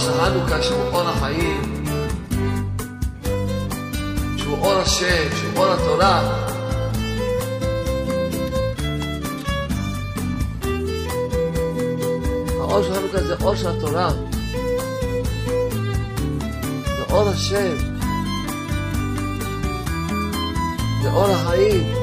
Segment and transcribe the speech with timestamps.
[0.00, 1.84] של חנוכה, שהוא אור החיים,
[4.36, 6.22] שהוא אור השם, שהוא אור התורה.
[12.60, 14.10] האור של חנוכה זה אור של התורה.
[16.84, 17.76] זה אור השם.
[21.02, 21.94] זה אור החיים.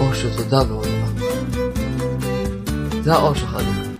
[0.00, 0.79] אור של תודה.
[3.04, 3.90] זה האור של חנוכה.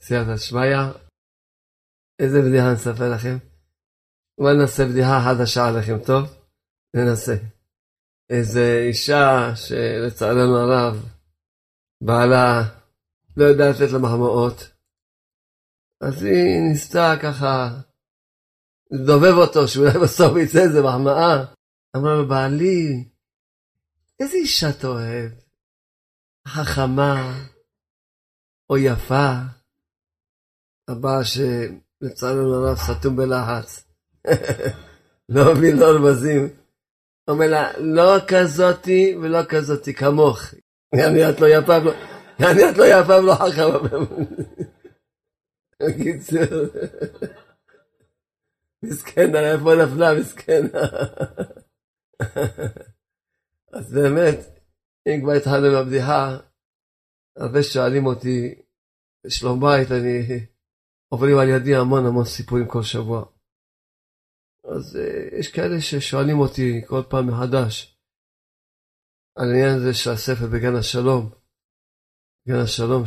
[0.00, 0.76] סייעתא שמיא,
[2.18, 3.36] איזה בדיחה נספר לכם?
[4.40, 6.24] בואו ננסה בדיחה חדשה עליכם, טוב?
[6.96, 7.36] ננסה.
[8.30, 10.94] איזה אישה שלצערנו הרב,
[12.00, 12.62] בעלה
[13.36, 14.58] לא יודע לתת לה מחמאות,
[16.04, 17.68] אז היא ניסתה ככה
[18.90, 21.34] לדובב אותו, שאולי בסוף יצא איזה מחמאה.
[21.96, 23.11] אמרה לו, בעלי,
[24.22, 25.30] איזה אישה אתה אוהב?
[26.48, 27.34] חכמה
[28.70, 29.32] או יפה?
[30.88, 33.84] הבא שלצערנו הרב סתום בלחץ.
[35.34, 36.48] לא מבין, לא רמזים.
[37.28, 40.40] אומר לה, לא כזאתי ולא כזאתי, כמוך.
[40.94, 41.72] יעני את לא יפה
[42.40, 43.98] יעני את לא יפה ולא חכמה.
[45.82, 46.42] בקיצור,
[48.82, 50.80] מסכנה, איפה נפלה, מסכנה.
[53.72, 54.38] אז באמת,
[55.06, 56.38] אם כבר התחלנו עם הבדיחה,
[57.36, 58.62] הרבה שואלים אותי,
[59.26, 60.46] בשלום בית, אני,
[61.12, 63.24] עוברים על ידי המון המון סיפורים כל שבוע.
[64.64, 65.00] אז uh,
[65.38, 67.98] יש כאלה ששואלים אותי כל פעם מחדש
[69.36, 71.30] על העניין הזה של הספר בגן השלום.
[72.46, 73.02] בגן השלום,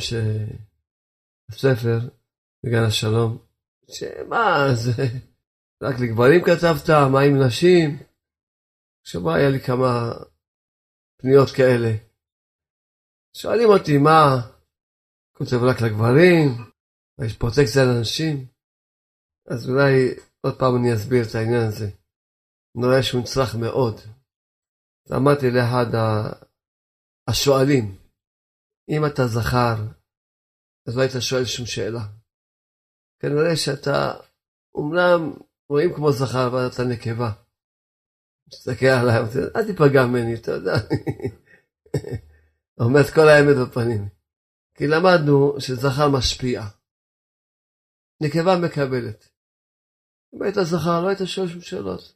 [1.60, 2.00] שהספר
[2.66, 3.46] בגן השלום,
[3.92, 5.04] שמה זה,
[5.84, 7.90] רק לגברים כתבת, מה עם נשים?
[9.04, 10.12] שבוע היה לי כמה
[11.26, 11.92] פניות כאלה.
[13.38, 14.20] שואלים אותי מה,
[15.38, 16.48] כותב רק לגברים,
[17.26, 18.36] יש פרוטקציה לנשים?
[19.52, 19.92] אז אולי
[20.46, 21.90] עוד פעם אני אסביר את העניין הזה.
[22.76, 23.96] נראה שהוא נצרך מאוד.
[25.18, 25.90] אמרתי לאחד
[27.30, 27.86] השואלים,
[28.90, 29.78] אם אתה זכר,
[30.88, 32.06] אז לא היית שואל שום שאלה.
[33.20, 33.98] כנראה שאתה,
[34.76, 35.22] אומנם
[35.70, 37.45] רואים כמו זכר, אבל אתה נקבה.
[38.56, 39.16] מסתכל עליי,
[39.56, 40.74] אל תיפגע ממני, אתה יודע.
[42.80, 44.10] אומר את כל האמת בפנים.
[44.78, 46.62] כי למדנו שזכר משפיע.
[48.22, 49.30] נקבה מקבלת.
[50.36, 52.16] אם היית זכר, לא היית שואל שום שאלות.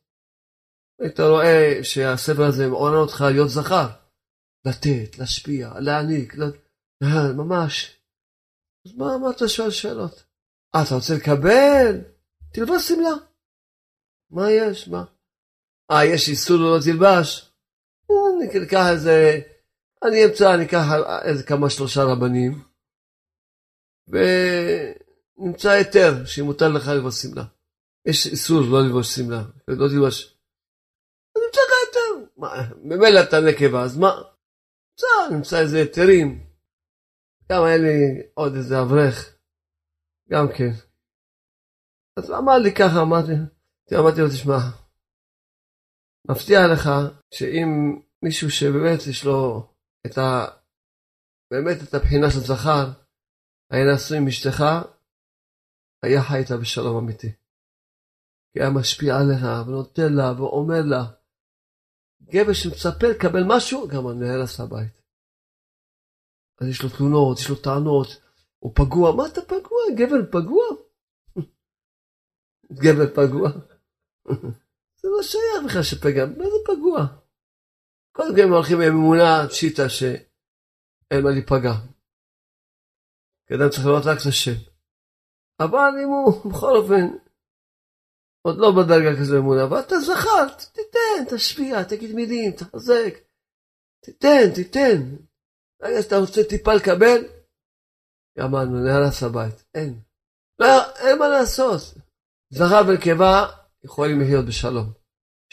[1.00, 3.88] היית רואה שהספר הזה מעורר אותך להיות זכר.
[4.66, 6.56] לתת, להשפיע, להעניק, לת...
[7.38, 8.00] ממש.
[8.86, 10.24] אז מה, מה אתה שואל שאלות?
[10.76, 12.02] אה, אתה רוצה לקבל?
[12.54, 13.16] תלבש שמלה.
[14.32, 14.88] מה יש?
[14.88, 15.04] מה?
[15.92, 17.52] אה, יש איסור לא תלבש?
[18.10, 19.40] אני אקח איזה...
[20.04, 20.86] אני אמצא, אני אקח
[21.26, 22.64] איזה כמה שלושה רבנים,
[24.08, 27.44] ונמצא היתר שמותר לך ללבוש שמלה.
[28.06, 30.38] יש איסור לא ללבוש שמלה, לא תלבש.
[31.36, 32.32] אני אמצא לך היתר.
[32.84, 34.12] ממילא אתה נקבה, אז מה?
[34.92, 36.50] נמצא, נמצא איזה היתרים.
[37.52, 39.36] גם היה לי עוד איזה אברך,
[40.30, 40.72] גם כן.
[42.18, 43.32] אז אמר לי ככה, אמרתי,
[43.94, 44.58] אמרתי לו, תשמע,
[46.32, 46.90] מבטיח לך
[47.34, 47.70] שאם
[48.26, 49.68] מישהו שבאמת יש לו
[50.06, 50.46] את ה...
[51.52, 52.86] באמת את הבחינה של זכר,
[53.72, 54.64] היה נשוי עם אשתך,
[56.04, 57.32] היה חי איתה בשלום אמיתי.
[58.56, 61.04] היה משפיע עליה, ונותן לה, ואומר לה.
[62.22, 64.96] גבר שמצפה לקבל משהו, גם הנהרס הבית.
[66.62, 68.08] אז יש לו תלונות, יש לו טענות,
[68.60, 69.82] הוא פגוע, מה אתה פגוע?
[69.98, 70.66] גבר פגוע?
[72.84, 73.50] גבר פגוע?
[75.18, 77.00] לא שייך בכלל שפגע, מה זה פגוע?
[78.16, 81.74] קודם כל הם הולכים עם אמונה פשיטה שאין מה להיפגע.
[83.46, 84.58] כי אדם צריך לראות רק את השם.
[85.60, 87.06] אבל אם הוא, בכל אופן,
[88.42, 93.14] עוד לא בדרגה כזו אמונה, אבל אתה זכר, תיתן, תשפיע, תגיד מילים, תחזק,
[94.06, 95.16] תיתן, תיתן.
[95.82, 97.22] רגע שאתה רוצה טיפה לקבל,
[98.38, 100.00] גמרנו, נהרס הבית, אין.
[100.60, 101.82] לא, אין מה לעשות.
[102.50, 103.46] זכר ונקבה
[103.84, 104.99] יכולים לחיות בשלום.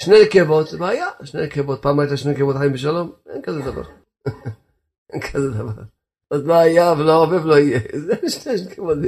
[0.00, 3.12] שני נקבות זה בעיה, שני נקבות, פעם היית שני נקבות חיים בשלום?
[3.26, 3.82] אין כזה דבר.
[5.12, 5.82] אין כזה דבר.
[6.28, 7.80] עוד לא היה ולא הרבה ולא יהיה.
[8.06, 8.98] זה שני נקבות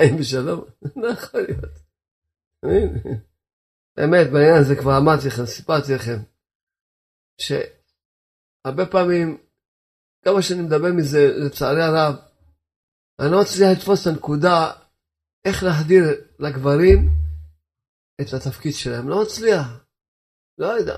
[0.00, 0.64] חיים בשלום?
[1.02, 1.88] לא יכול להיות.
[3.96, 6.18] באמת, בעניין הזה כבר אמרתי לכם, סיפרתי לכם,
[7.40, 9.38] שהרבה פעמים,
[10.24, 12.14] כמה שאני מדבר מזה, לצערי הרב,
[13.20, 14.72] אני לא מצליח לתפוס את הנקודה
[15.44, 16.02] איך להחדיר
[16.38, 17.10] לגברים
[18.20, 19.08] את התפקיד שלהם.
[19.08, 19.87] לא מצליח.
[20.58, 20.96] לא יודע.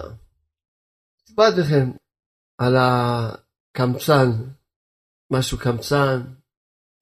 [1.27, 1.91] סיפרתי לכם
[2.59, 4.29] על הקמצן,
[5.33, 6.21] משהו קמצן,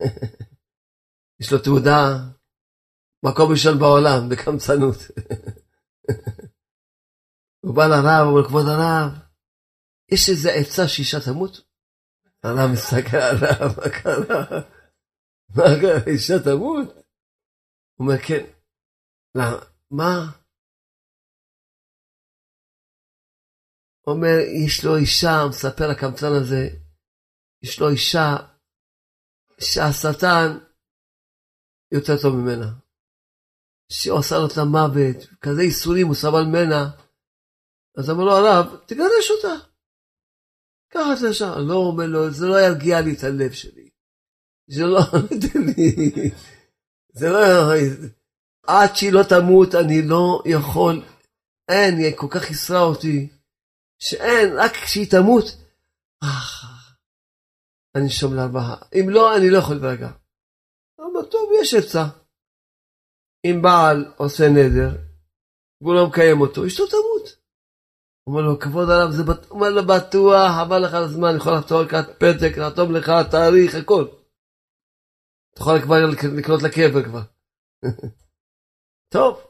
[1.41, 1.99] יש לו תעודה,
[3.25, 4.97] מקום ראשון בעולם בקמצנות.
[7.65, 9.13] הוא בא לרב, אומר, כבוד הרב,
[10.13, 11.61] יש איזה עצה שאישה תמות?
[12.43, 14.61] הרב מסתכל על הרב, מה קרה?
[15.57, 16.89] מה קרה, אישה תמות?
[17.95, 18.45] הוא אומר, כן.
[19.35, 19.59] למה?
[19.91, 20.39] מה?
[24.11, 26.69] אומר, יש לו אישה, מספר הקמצן הזה,
[27.63, 28.37] יש לו אישה
[29.61, 30.59] שהשטן
[31.93, 32.73] יותר טוב ממנה.
[33.93, 36.91] שעושה לו את המוות, כזה ייסורים הוא סבל ממנה.
[37.99, 39.65] אז אמר לו הרב, תגרש אותה.
[40.91, 41.53] ככה את לשם.
[41.69, 43.91] לא אומר לו, זה לא ירגיע לי את הלב שלי.
[44.71, 45.01] זה לא,
[47.19, 47.41] זה לא,
[48.67, 51.03] עד שהיא לא תמות אני לא יכול,
[51.69, 53.38] אין, היא כל כך ייסרה אותי.
[53.99, 55.45] שאין, רק כשהיא תמות,
[57.95, 58.77] אני שום לארבעה.
[58.95, 60.11] אם לא, אני לא יכול להירגע.
[60.99, 62.05] אבל טוב, יש עצה.
[63.45, 64.91] אם בעל עושה נדר,
[65.81, 67.39] והוא לא מקיים אותו, אשתו תמות.
[68.27, 71.83] אומר לו, כבוד הרב, זה בטוח, אומר לו, בטוח, חבל לך על הזמן, יכול לחתור
[71.83, 74.05] לקראת פתק, לחתום לך תאריך, הכל.
[75.55, 75.97] אתה יכול כבר
[76.37, 77.23] לקנות לקבר כבר.
[79.15, 79.41] טוב.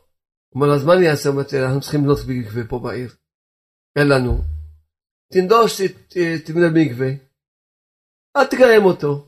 [0.55, 1.31] אומר לו, אז מה אני אעשה?
[1.65, 3.15] אנחנו צריכים לבנות מקווה פה בעיר.
[3.99, 4.33] אין לנו.
[5.33, 5.81] תנדוש,
[6.47, 7.11] תבנה מקווה.
[8.37, 9.27] אל תקיים אותו.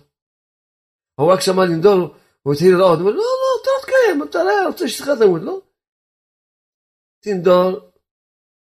[1.20, 4.38] הוא רק שמע לנדור, הוא התחיל לראות, הוא אומר, לא, לא, אתה לא תקיים, אתה
[4.44, 5.61] לא רוצה שאשתך תמות, לא?
[7.25, 7.90] תנדור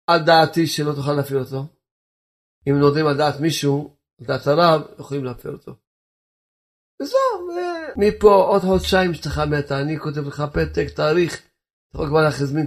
[0.06, 1.62] על דעתי שלא תוכל להפעיל אותו.
[2.69, 5.72] אם נודעים על דעת מישהו, על דעת הרב, יכולים להפעיל אותו.
[7.02, 7.49] וזהו,
[7.97, 12.66] מפה עוד חודשיים אשתך מתה, אני כותב לך פתק, תאריך, אתה יכול כבר להזמין,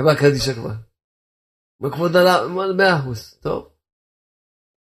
[0.00, 0.87] חברה קדישה כבר.
[1.80, 3.72] בכבוד הרב, מאה אחוז, טוב.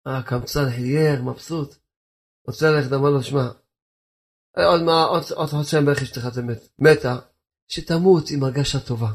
[0.06, 1.74] הקמצן חייר, מבסוט.
[2.46, 3.46] רוצה ללכת, אמר לו, שמע,
[4.56, 7.14] עוד, מה, עוד, חודשיים בערך אשתך תמת, מתה,
[7.68, 9.12] שתמות עם הרגשה טובה.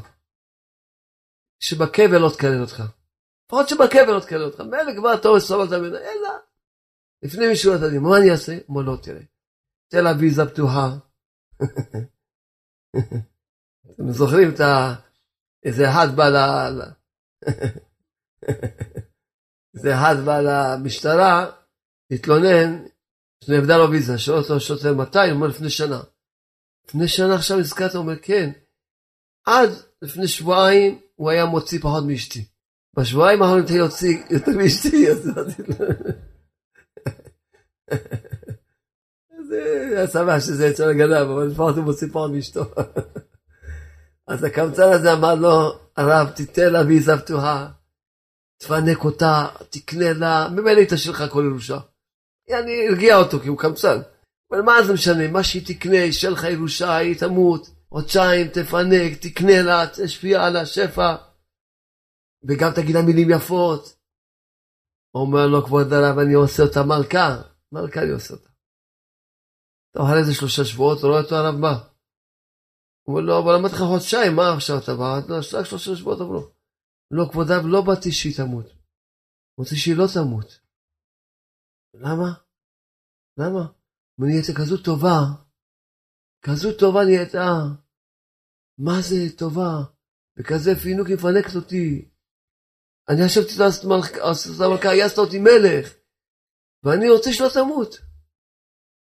[1.60, 2.82] שבקבר לא תקלל אותך.
[3.46, 4.60] לפחות שבקבר לא תקלל אותך.
[4.60, 6.30] מילא כבר אתה רואה סובלת ממנו, אלא.
[7.22, 8.58] לפני מישהו אתה יודע, מה אני אעשה?
[8.68, 9.22] אומר לא, תראה.
[9.88, 10.88] תל אביב זה פתוחה.
[13.90, 14.94] אתם זוכרים את ה...
[15.64, 16.97] איזה אחד בא ל...
[19.72, 21.50] זה אחד בא למשטרה,
[22.10, 22.84] התלונן,
[23.44, 26.00] שנאבדה לו ויזה, שואל אותו שוטר מתי, הוא אומר לפני שנה.
[26.88, 28.50] לפני שנה עכשיו הזכרת, הוא אומר כן.
[29.46, 29.70] עד
[30.02, 32.44] לפני שבועיים הוא היה מוציא פחות מאשתי.
[32.96, 35.30] בשבועיים האחרונים אתה יוציא יותר מאשתי, אז
[39.48, 42.64] זה היה שמח שזה אצל הגנב, אבל לפחות הוא מוציא פחות מאשתו.
[44.28, 47.68] אז הקמצן הזה אמר לו, הרב, תיתן לה ויזה פתוחה.
[48.58, 51.78] תפנק אותה, תקנה לה, ממילא היא תשאיר לך כל ירושה.
[52.50, 53.98] אני ארגיע אותו כי הוא קמצן.
[54.50, 59.62] אבל מה זה משנה, מה שהיא תקנה, ישאר לך ירושה, היא תמות, חודשיים תפנק, תקנה
[59.62, 61.16] לה, תשפיע על השפע,
[62.48, 63.98] וגם תגיד לה מילים יפות.
[65.14, 67.42] אומר לו כבוד הרב, אני עושה אותה מלכה,
[67.72, 68.48] מלכה אני עושה אותה.
[69.94, 71.87] טוב, אחרי איזה שלושה שבועות, רואה אותו הרב בא.
[73.08, 75.20] הוא אומר לו, אבל אמרתי לך חודשיים, מה עכשיו אתה בא?
[75.58, 76.50] רק שלושה שבועות עברו.
[77.10, 78.66] לא, כבודיו, לא באתי שהיא תמות.
[79.58, 80.60] רוצה שהיא לא תמות.
[81.94, 82.30] למה?
[83.38, 83.66] למה?
[84.18, 85.18] נהייתה כזו טובה,
[86.42, 87.48] כזו טובה נהייתה.
[88.78, 89.72] מה זה טובה?
[90.38, 92.08] וכזה פינוק מפנקת אותי.
[93.08, 93.84] אני חשבתי לעשות
[94.60, 95.94] מלכה, יעשת אותי מלך,
[96.82, 97.94] ואני רוצה שלא תמות.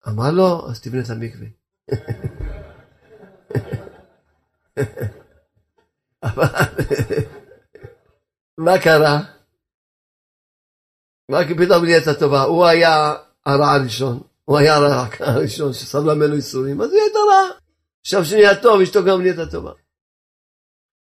[0.08, 1.48] אמר לו, אז תבנה את המקווה.
[6.26, 6.44] אבל...
[8.64, 9.18] מה קרה?
[11.30, 12.42] מה פתאום נהייתה טובה?
[12.42, 13.14] הוא היה
[13.46, 17.58] הרע הראשון, הוא היה הרע הראשון ששם ממנו ייסורים, אז היא הייתה רעה.
[18.00, 19.72] עכשיו שנהיה טוב, אשתו גם נהייתה טובה.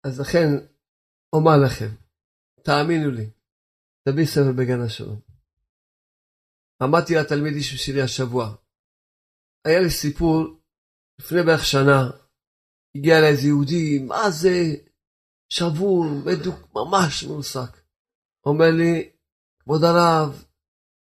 [0.06, 0.48] אז לכן,
[1.32, 1.88] אומר לכם,
[2.62, 3.30] תאמינו לי,
[4.08, 5.20] תביא ספר בגן השלום.
[6.82, 8.54] אמרתי לתלמיד איש שלי השבוע,
[9.64, 10.60] היה לי סיפור,
[11.18, 12.10] לפני בערך שנה,
[12.94, 14.74] הגיע אליי איזה יהודי, מה זה,
[15.48, 17.80] שבור, בדיוק, ממש מרוסק.
[18.46, 19.10] אומר לי,
[19.58, 20.44] כבוד הרב,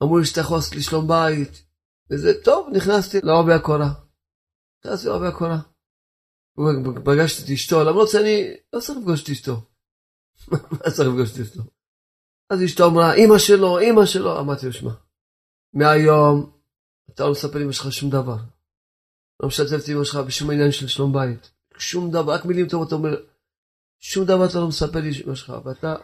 [0.03, 1.65] אמרו לי שאתה יכול לעשות לי שלום בית,
[2.11, 3.91] וזה טוב, נכנסתי לעובי הקורה.
[4.85, 5.59] נכנסתי לעובי הקורה.
[7.05, 9.53] פגשתי את אשתו, למרות שאני לא צריך לפגוש את אשתו.
[10.73, 11.63] מה צריך לפגוש את אשתו?
[12.51, 14.41] אז אשתו אמרה, אמא שלו, אמא שלו.
[14.41, 14.93] אמרתי לו, שמע,
[15.75, 16.57] מהיום
[17.11, 18.37] אתה לא מספר לאמא שלך שום דבר.
[19.41, 21.56] לא משתף את אמא שלך בשום עניין של שלום בית.
[21.79, 23.25] שום דבר, רק מילים טובות, אתה אומר,
[24.01, 25.95] שום דבר אתה לא מספר לאמא שלך, ואתה,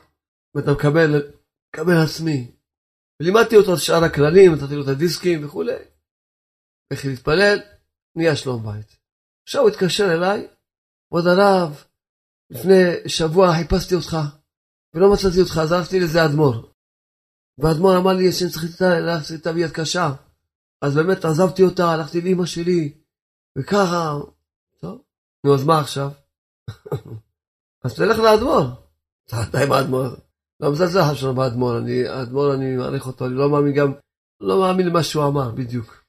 [0.55, 1.33] ואתה מקבל,
[1.69, 2.51] מקבל עצמי.
[3.21, 5.73] ולימדתי אותו את שאר הכללים, נתתי לו את הדיסקים וכולי.
[6.91, 7.59] איך להתפלל,
[8.17, 8.97] נהיה שלום בית.
[9.47, 10.49] עכשיו הוא התקשר אליי,
[11.09, 11.85] כבוד הרב,
[12.51, 14.17] לפני שבוע חיפשתי אותך,
[14.95, 16.73] ולא מצאתי אותך, אז הלכתי לאיזה אדמו"ר.
[17.59, 20.13] והאדמו"ר אמר לי שאני צריך ללכת ביד קשה.
[20.85, 22.93] אז באמת עזבתי אותה, הלכתי לאמא שלי,
[23.59, 24.13] וככה,
[25.45, 26.09] נו אז מה עכשיו?
[27.85, 28.65] אז תלך לאדמו"ר.
[29.27, 30.09] אתה עם האדמו"ר.
[30.61, 31.73] לא מזלזל לך שלום באדמו"ר,
[32.09, 33.91] האדמו"ר אני מעריך אותו, אני לא מאמין גם,
[34.41, 36.05] לא מאמין למה שהוא אמר, בדיוק.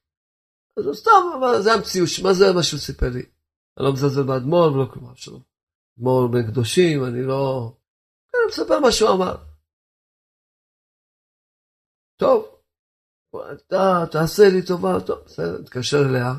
[0.78, 3.26] אז סתם, אבל זה המציאות, מה זה מה שהוא סיפר לי?
[3.78, 5.42] אני לא מזלזל באדמו"ר ולא כלום, שלום.
[5.98, 7.72] אדמו"ר בין קדושים, אני לא...
[8.34, 9.36] אני מספר מה שהוא אמר.
[12.20, 12.40] טוב,
[13.54, 16.32] אתה תעשה לי טובה, טוב, בסדר, תתקשר אליה.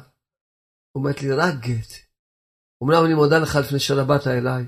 [0.94, 2.03] אומרת לי, רק גט.
[2.85, 4.64] אמנם אני מודה לך לפני שנה באת אליי,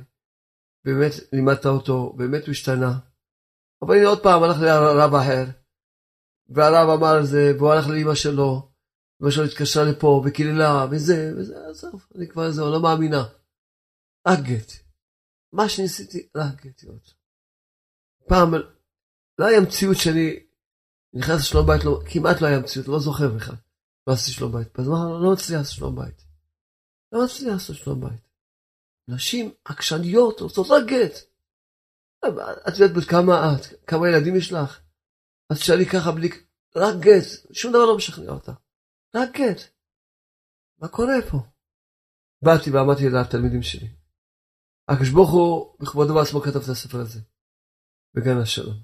[0.85, 2.99] באמת לימדת אותו, באמת הוא השתנה.
[3.83, 5.45] אבל הנה עוד פעם הלך לרב אחר,
[6.49, 8.71] והרב אמר זה, והוא הלך לאמא שלו,
[9.23, 13.25] אמא שלו התקשרה לפה, וקיללה, וזה, וזה, עזוב, אני כבר זהו, לא מאמינה.
[14.29, 14.73] רק גט.
[15.53, 16.83] מה שניסיתי, רק גט.
[18.29, 18.55] פעם,
[19.39, 20.47] לא היה מציאות שאני
[21.15, 23.57] נכנס לשלום בית, לא, כמעט לא היה מציאות, לא זוכר בכלל.
[24.07, 24.79] לא עשיתי שלום בית.
[24.79, 26.25] אז מה, לא מצליח לעשות שלום בית.
[27.17, 28.29] לא מצליח לעשות שלום בית.
[29.09, 31.15] נשים עקשניות רוצות רק גט.
[32.69, 34.81] את יודעת בת כמה את, כמה ילדים יש לך?
[35.51, 36.29] אז תשאלי ככה בלי,
[36.77, 38.53] רק גט, שום דבר לא משכנע אותה.
[39.17, 39.61] רק גט.
[40.79, 41.39] מה קורה פה?
[42.45, 43.89] באתי ואמרתי לתלמידים שלי.
[44.89, 47.21] הקדוש ברוך הוא בכבודו בעצמו כתב את הספר הזה.
[48.15, 48.77] בגן השלום.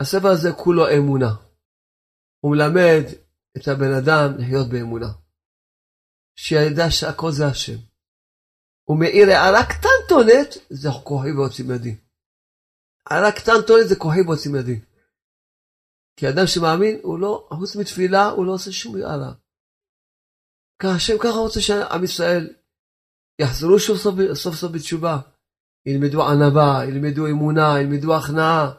[0.00, 1.32] הספר הזה כולו אמונה.
[2.40, 3.04] הוא מלמד
[3.56, 5.12] את הבן אדם לחיות באמונה.
[6.36, 7.76] שידע שהכל זה השם.
[8.84, 11.96] הוא מאיר הערה קטנטונת, זה כוחי ועוצים ידי.
[13.06, 14.80] הערה קטנטונת זה כוחי ועוצים ידי.
[16.16, 19.32] כי אדם שמאמין, הוא לא, חוץ מתפילה, הוא לא עושה שום הערה.
[20.82, 22.54] כי השם ככה רוצה שעם ישראל
[23.38, 25.18] יחזרו סוף סוף, סוף, סוף בתשובה.
[25.86, 28.72] ילמדו ענווה, ילמדו אמונה, ילמדו הכנעה,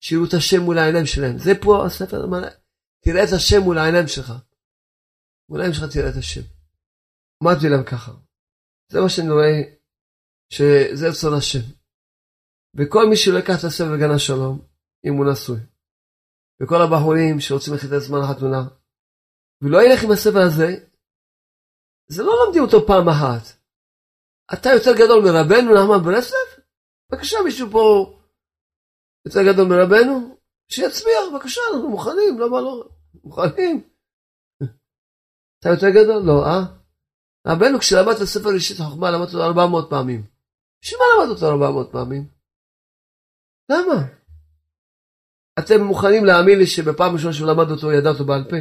[0.00, 1.38] שיראו את השם מול העיניים שלהם.
[1.38, 2.26] זה פה הספר,
[3.04, 4.32] תראה את השם מול העיניים שלך.
[5.48, 6.40] מול העיניים שלך תראה את השם.
[7.42, 8.12] אמרתי להם ככה,
[8.92, 9.54] זה מה שאני רואה,
[10.52, 11.64] שזה רצון השם.
[12.76, 14.68] וכל מי שלא ייקח את הספר בגן השלום,
[15.06, 15.60] אם הוא נשוי,
[16.62, 18.62] וכל הבחורים שרוצים ללכת לזמן החתונה,
[19.62, 20.68] ולא ילך עם הספר הזה,
[22.08, 23.44] זה לא לומדים אותו פעם אחת.
[24.54, 26.48] אתה יותר גדול מרבנו נחמן ברסלב?
[27.08, 27.84] בבקשה, מישהו פה
[29.26, 30.38] יותר גדול מרבנו?
[30.68, 32.88] שיצביע, בבקשה, אנחנו מוכנים, למה לא?
[33.24, 33.90] מוכנים.
[35.58, 36.22] אתה יותר גדול?
[36.26, 36.81] לא, אה?
[37.46, 40.26] רבנו כשלמד את הספר ראשית החוכמה למד אותו 400 פעמים.
[40.82, 42.28] בשביל מה למד אותו 400 פעמים?
[43.70, 44.06] למה?
[45.58, 48.56] אתם מוכנים להאמין לי שבפעם ראשונה שהוא למד אותו הוא ידע אותו בעל פה?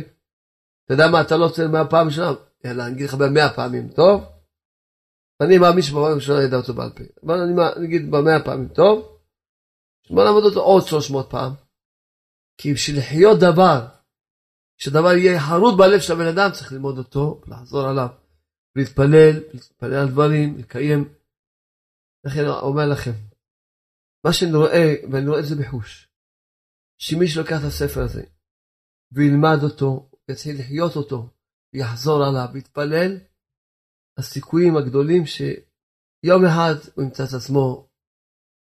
[0.86, 2.32] אתה יודע מה, אתה לא רוצה מהפעם ראשונה?
[2.66, 4.24] יאללה, אני אגיד לך במאה פעמים, טוב?
[5.42, 7.04] אני מאמין שבפעם ראשונה ידע אותו בעל פה.
[7.26, 9.20] אבל אני אגיד במאה פעמים, טוב?
[10.10, 11.54] בוא נעמוד אותו עוד 300 פעם.
[12.58, 13.88] כי בשביל לחיות דבר,
[14.78, 18.21] שדבר יהיה חרוט בלב של הבן אדם, צריך ללמוד אותו, לחזור עליו.
[18.76, 21.14] להתפלל, להתפלל על דברים, לקיים.
[22.26, 23.12] לכן אומר לכם,
[24.26, 26.08] מה שאני רואה, ואני רואה את זה בחוש,
[27.02, 28.24] שמי שלוקח את הספר הזה
[29.12, 31.30] וילמד אותו, יתחיל לחיות אותו,
[31.74, 33.18] ויחזור עליו, ויתפלל,
[34.18, 37.90] הסיכויים הגדולים שיום אחד הוא ימצא את עצמו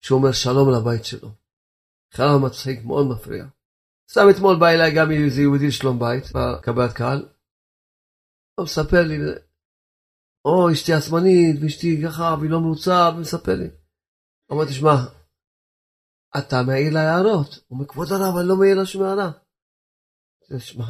[0.05, 1.29] שהוא אומר שלום לבית שלו.
[2.15, 3.45] חלום מצחיק, מאוד מפריע.
[4.11, 7.29] סתם אתמול בא אליי גם איזה יהודי שלום בית, בקבלת קהל.
[8.57, 9.17] הוא מספר לי,
[10.45, 13.69] או אשתי עצמנית, ואשתי ככה, והיא לא מרוצה, ומספר לי.
[14.53, 14.95] אמרתי, שמע,
[16.39, 17.49] אתה מעיר לה הערות.
[17.49, 19.31] הוא אומר, כבוד הרב, אני לא מעיר לה שום הערה.
[20.59, 20.85] שמע,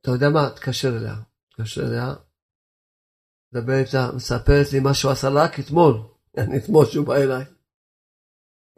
[0.00, 0.50] אתה יודע מה?
[0.56, 1.14] תקשר אליה.
[1.56, 2.14] תקשר אליה.
[3.52, 5.94] מדבר איתה, מספרת לי מה שהוא עשה רק אתמול,
[6.38, 7.44] אני אתמול שהוא בא אליי.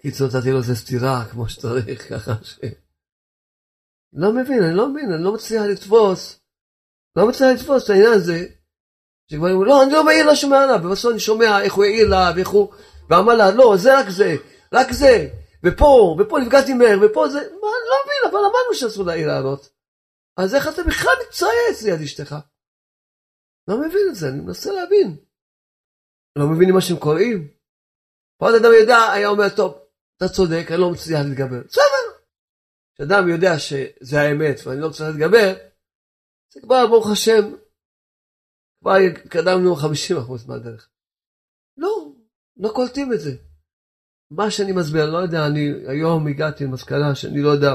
[0.00, 2.60] קיצור, נתתי לו איזה סטירה כמו שצריך, ככה ש...
[4.12, 6.40] לא מבין, אני לא מבין, אני לא מצליח לתפוס,
[7.16, 8.46] לא מצליח לתפוס את העניין הזה,
[9.30, 12.08] שכבר אמרו, לא, אני לא מעיר לה שומע לה, ובסוף אני שומע איך הוא העיר
[12.08, 12.74] לה, ואיך הוא,
[13.10, 14.36] ואמר לה, לא, זה רק זה,
[14.72, 15.28] רק זה,
[15.64, 19.68] ופה, ופה נפגעתי מהר, ופה זה, מה, אני לא מבין, אבל אמרנו שאסור להעיר לענות.
[20.36, 22.36] אז איך אתה בכלל מצייץ ליד אשתך?
[23.68, 25.16] לא מבין את זה, אני מנסה להבין.
[26.36, 27.48] לא מבינים מה שהם קוראים?
[28.36, 29.78] עוד אדם יודע, היה אומר, טוב,
[30.16, 31.62] אתה צודק, אני לא מצליח להתגבר.
[31.68, 32.06] בסדר.
[32.94, 35.54] כשאדם יודע שזה האמת ואני לא מצליח להתגבר,
[36.52, 37.54] זה כבר, ברוך השם,
[38.80, 38.94] כבר
[39.30, 40.90] קדמנו 50% מהדרך.
[41.76, 42.12] לא,
[42.56, 43.30] לא קולטים את זה.
[44.30, 47.70] מה שאני מסביר, אני לא יודע, אני היום הגעתי למסקנה שאני לא יודע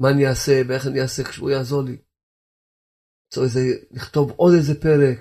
[0.00, 1.96] מה אני אעשה ואיך אני אעשה כשהוא יעזור לי.
[3.32, 5.20] צריך איזה, לכתוב עוד איזה פרק,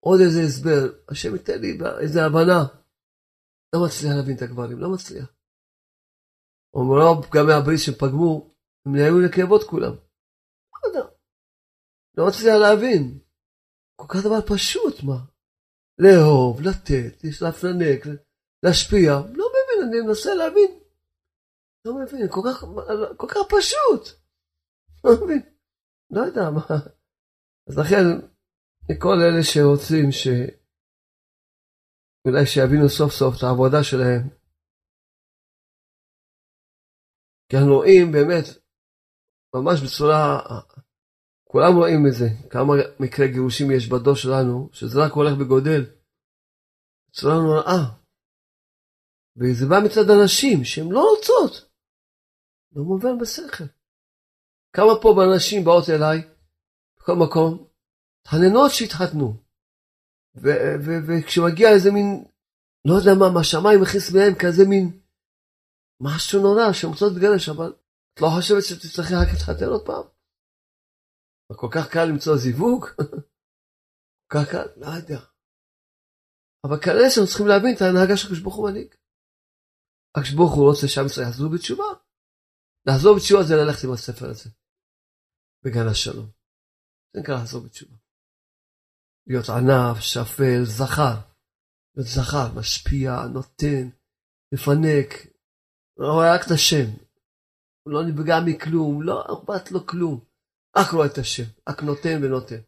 [0.00, 2.60] עוד איזה הסבר, השם ייתן לי איזה הבנה.
[3.74, 5.32] לא מצליח להבין את הגברים, לא מצליח.
[6.72, 8.54] רוב פגמי הברית שפגמו,
[8.86, 9.92] הם נהיו לכאבות כולם.
[9.92, 11.06] לא יודע.
[12.16, 13.23] לא מצליח להבין.
[13.96, 15.18] כל כך דבר פשוט, מה?
[15.98, 18.00] לאהוב, לתת, להפנק,
[18.62, 19.10] להשפיע.
[19.38, 20.80] לא מבין, אני מנסה להבין.
[21.84, 22.64] לא מבין, כל כך,
[23.16, 24.20] כל כך פשוט.
[25.04, 25.42] לא מבין.
[26.10, 26.66] לא יודע מה.
[27.68, 28.04] אז לכן,
[28.90, 30.28] לכל אלה שרוצים ש...
[32.28, 34.28] אולי שיבינו סוף סוף את העבודה שלהם.
[37.48, 38.44] כי אנחנו רואים באמת,
[39.54, 40.38] ממש בצורה,
[41.54, 45.82] כולם רואים את זה, כמה מקרי גירושים יש בדור שלנו, שזה רק הולך וגודל.
[47.08, 47.84] בצורה נוראה.
[49.36, 51.70] וזה בא מצד אנשים שהן לא רוצות.
[52.72, 53.64] לא מובן בשכל.
[54.76, 56.18] כמה פה באנשים באות אליי,
[56.98, 57.66] בכל מקום,
[58.24, 59.28] תחננות שהתחתנו.
[61.06, 62.24] וכשמגיע איזה מין,
[62.88, 65.00] לא יודע מה, מהשמיים הכניס מהם כזה מין
[66.00, 67.72] משהו נורא, שהן רוצות להתגרש, אבל
[68.14, 70.13] את לא חושבת שתצטרכי רק להתחתן עוד פעם?
[71.52, 72.86] כל כך קל למצוא זיווג?
[74.30, 74.66] כל כך קל?
[74.76, 75.20] לא יודע.
[76.64, 78.94] אבל כנראה שאנחנו צריכים להבין את ההנהגה של ברוך הוא מנהיג.
[80.14, 81.90] הקדוש ברוך הוא רוצה שעם ישראל יחזרו בתשובה.
[82.86, 84.50] לחזור בתשובה זה ללכת עם הספר הזה.
[85.62, 86.28] בגן השלום.
[87.12, 87.96] זה נקרא לחזור בתשובה.
[89.26, 91.16] להיות ענף, שפל, זכר.
[91.94, 93.84] להיות זכר, משפיע, נותן,
[94.54, 95.08] מפנק,
[95.98, 96.86] רואה רק את השם.
[97.82, 100.33] הוא לא נפגע מכלום, לא אכפת לו כלום.
[100.76, 102.60] רק רואה את השם, רק נותן ונותן.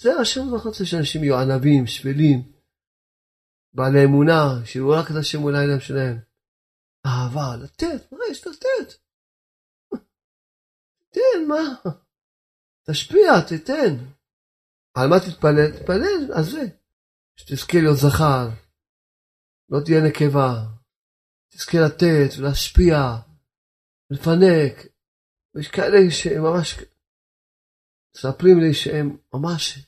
[0.00, 2.52] זה השם לא רוצה שאנשים יהיו ענבים, שפלים,
[3.72, 6.18] בעלי אמונה, שיראו רק את השם מול העיניים שלהם.
[7.06, 8.94] אהבה, לתת, מה יש לתת?
[11.14, 11.90] תן, מה?
[12.90, 13.96] תשפיע, תתן.
[14.94, 15.70] על מה תתפלל?
[15.78, 16.62] תתפלל על זה.
[17.36, 18.48] שתזכה להיות זכר,
[19.70, 20.64] לא תהיה נקבה,
[21.48, 22.96] תזכה לתת ולהשפיע,
[24.10, 24.86] לפנק.
[25.54, 26.78] ויש כאלה שהם ממש,
[28.16, 29.86] מספרים לי שהם ממש,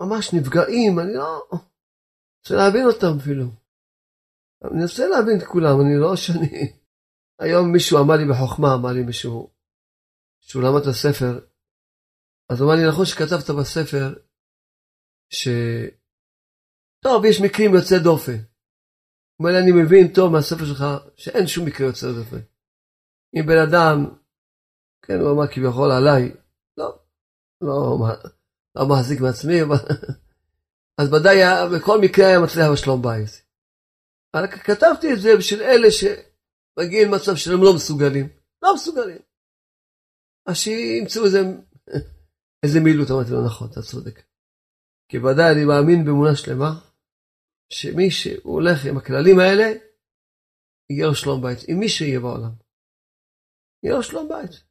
[0.00, 1.48] ממש נפגעים, אני לא
[2.38, 3.44] רוצה להבין אותם אפילו.
[4.64, 6.72] אני רוצה להבין את כולם, אני לא שאני...
[7.40, 9.50] היום מישהו אמר לי בחוכמה, אמר לי מישהו,
[10.40, 11.32] שהוא למד את הספר,
[12.50, 14.06] אז אמר לי, נכון שכתבת בספר,
[15.30, 15.48] ש...
[17.04, 18.32] טוב, יש מקרים יוצאי דופן.
[18.32, 20.84] הוא אומר לי, אני מבין טוב מהספר שלך
[21.16, 22.42] שאין שום מקרה יוצא דופן.
[23.34, 23.96] אם בן אדם,
[25.02, 26.22] כן, הוא אמר כביכול עליי,
[26.76, 26.98] לא,
[27.60, 27.98] לא,
[28.76, 29.60] לא מחזיק מעצמי.
[30.98, 31.36] אז ודאי
[31.74, 33.44] בכל מקרה היה מצליח בשלום בית.
[34.34, 38.28] אבל כתבתי את זה בשביל אלה שמגיעים למצב שהם לא מסוגלים.
[38.62, 39.18] לא מסוגלים.
[40.46, 41.38] אז שימצאו איזה,
[42.62, 44.22] איזה מילות, אמרתי לו, נכון, אתה צודק.
[45.08, 46.70] כי ודאי אני מאמין באמונה שלמה,
[47.72, 49.72] שמי שהולך עם הכללים האלה,
[50.90, 52.52] יהיה לו שלום בית, עם מי שיהיה בעולם.
[53.82, 54.67] יהיה לו שלום בית.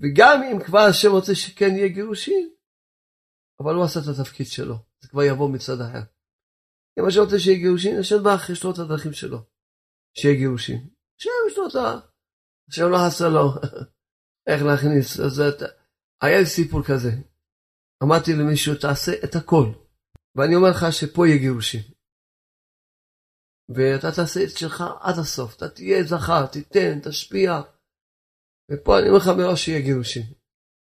[0.00, 2.54] וגם אם כבר השם רוצה שכן יהיה גירושין,
[3.60, 6.04] אבל הוא עשה את התפקיד שלו, זה כבר יבוא מצד אחר.
[6.98, 9.38] אם השם רוצה שיהיה גירושין, השם ברך יש לו את הדרכים שלו,
[10.18, 10.88] שיהיה גירושין.
[11.20, 12.06] השם יש לו את ה...
[12.68, 13.46] השם לא עשה לו
[14.50, 15.40] איך להכניס, אז
[16.22, 17.10] היה לי סיפור כזה.
[18.02, 19.66] אמרתי למישהו, תעשה את הכל.
[20.36, 21.82] ואני אומר לך שפה יהיה גירושין.
[23.74, 27.60] ואתה תעשה את שלך עד הסוף, אתה תהיה זכר, תיתן, תשפיע.
[28.72, 30.22] ופה אני אומר לך מראש שיהיה גירושין.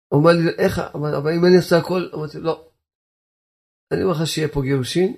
[0.10, 2.72] הוא אומר לי, איך, אבל אם אני אעשה הכל, אמרתי, לא.
[3.92, 5.10] אני אומר לך שיהיה פה גירושין,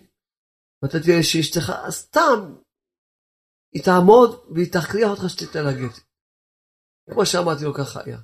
[0.79, 2.39] ואתה תראה שאשתך סתם,
[3.73, 5.95] היא תעמוד והיא תכריח אותך שתיתן לה גט.
[7.09, 8.19] כמו שאמרתי לו, ככה היה.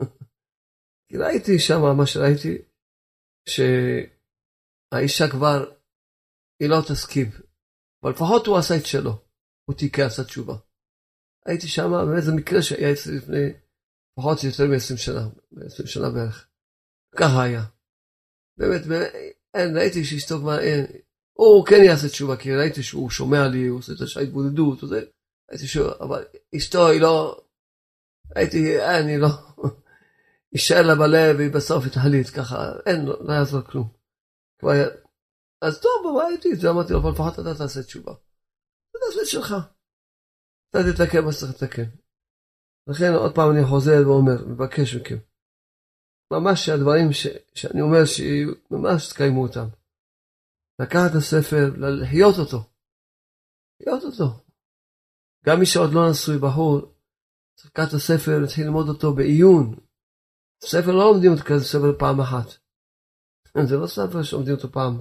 [1.06, 2.54] כי ראיתי שם מה שראיתי,
[4.92, 5.58] האישה כבר,
[6.60, 7.28] היא לא תסכים.
[8.02, 9.14] אבל לפחות הוא עשה את שלו.
[9.64, 10.54] הוא תיקה, עשה תשובה.
[11.46, 13.69] הייתי שם, באמת זה מקרה שהיה אצלי לפני
[14.16, 16.46] פחות או יותר מ-20 שנה, מ-20 שנה בערך.
[17.16, 17.62] ככה היה.
[18.56, 18.82] באמת,
[19.54, 20.86] אין, ראיתי שאשתו כבר אין.
[21.32, 25.04] הוא כן יעשה תשובה, כי ראיתי שהוא שומע לי, הוא עושה את השעה התבודדות, וזה.
[25.50, 26.24] הייתי שואל, אבל
[26.56, 27.40] אשתו היא לא...
[28.36, 29.28] הייתי, אין, היא לא...
[30.52, 33.88] יישאר לה בלב, והיא בסוף התחליט ככה, אין, לא, יעזור כלום.
[34.58, 34.72] כבר...
[35.62, 38.12] אז טוב, בבית, זה אמרתי לו, אבל לפחות אתה תעשה תשובה.
[38.92, 39.54] זה תעשה שלך.
[40.70, 41.90] אתה תתקן מה שצריך לתקן.
[42.90, 45.18] לכן עוד פעם אני חוזר ואומר, מבקש מכם.
[46.32, 47.26] ממש שהדברים ש...
[47.54, 49.66] שאני אומר שממש תקיימו אותם.
[50.82, 52.58] לקחת את הספר, לחיות אותו.
[53.80, 54.28] לחיות אותו.
[55.46, 56.80] גם מי שעוד לא נשוי בחור,
[57.56, 59.76] צריך לקחת את הספר, להתחיל ללמוד אותו בעיון.
[60.64, 62.48] ספר לא לומדים אותו כזה ספר פעם אחת.
[63.68, 65.00] זה לא ספר שלומדים אותו פעם.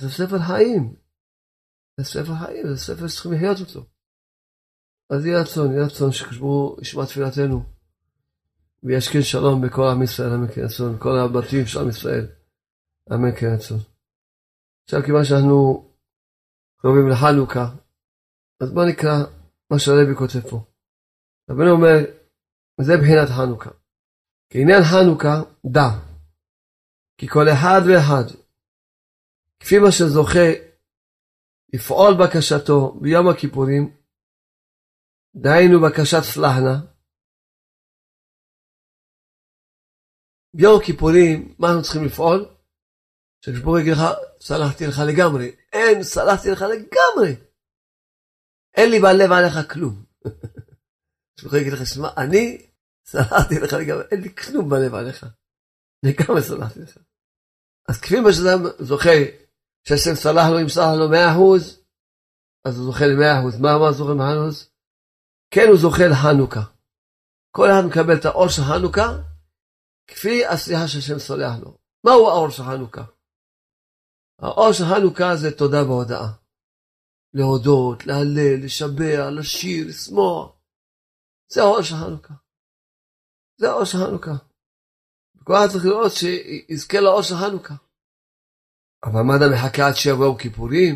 [0.00, 0.94] זה ספר חיים.
[1.96, 3.99] זה ספר חיים, זה ספר שצריכים לחיות אותו.
[5.10, 7.62] אז יהי רצון, יהי רצון שקשבו ישמע תפילתנו
[8.82, 12.26] וישכין שלום בכל עם ישראל, אמן כן רצון, כל הבתים של עם ישראל,
[13.12, 13.78] אמן כן רצון.
[14.84, 15.90] עכשיו כיוון שאנחנו
[16.76, 17.68] קרובים לחנוכה,
[18.60, 19.16] אז בואו נקרא
[19.70, 20.64] מה שהרבי כותב פה.
[21.50, 21.96] רבנו אומר,
[22.80, 23.70] זה בחינת חנוכה.
[24.50, 25.88] כעניין חנוכה, דע,
[27.18, 28.24] כי כל אחד ואחד,
[29.60, 30.48] כפי מה שזוכה
[31.74, 33.99] לפעול בקשתו ביום הכיפורים,
[35.34, 36.74] דהיינו בקשת סלחנה.
[40.56, 42.40] ביום הכיפורים, מה אנחנו צריכים לפעול?
[43.44, 44.02] שכשבור יגיד לך,
[44.40, 45.56] סלחתי לך לגמרי.
[45.72, 47.30] אין, סלחתי לך לגמרי.
[48.76, 50.04] אין לי בלב עליך כלום.
[51.36, 52.68] שכשבור יגיד לך, שמע, אני
[53.06, 55.26] סלחתי לך לגמרי, אין לי כלום בלב עליך.
[56.06, 56.98] לגמרי סלחתי לך.
[57.88, 59.18] אז כפי מה שאדם זוכה,
[59.88, 61.80] שהשם סלח לו, אם סלח לו 100%,
[62.64, 63.62] אז הוא זוכה ל-100%.
[63.62, 64.69] מה אמר זוכה ל-100%?
[65.54, 66.64] כן הוא זוכה לחנוכה.
[67.56, 69.08] כל אחד מקבל את האור של חנוכה,
[70.06, 71.78] כפי הסליחה שהשם סולח לו.
[72.04, 73.04] מהו האור של חנוכה?
[74.42, 76.28] האור של חנוכה זה תודה והודאה.
[77.34, 80.56] להודות, להלל, לשבח, לשיר, לשמוח.
[81.52, 82.34] זה האור של חנוכה.
[83.60, 84.36] זה האור של חנוכה.
[85.44, 87.74] כל אחד צריך לראות שיזכה לאור של חנוכה.
[89.04, 90.94] אבל מה אתה מחכה עד שיבואו כיפורים?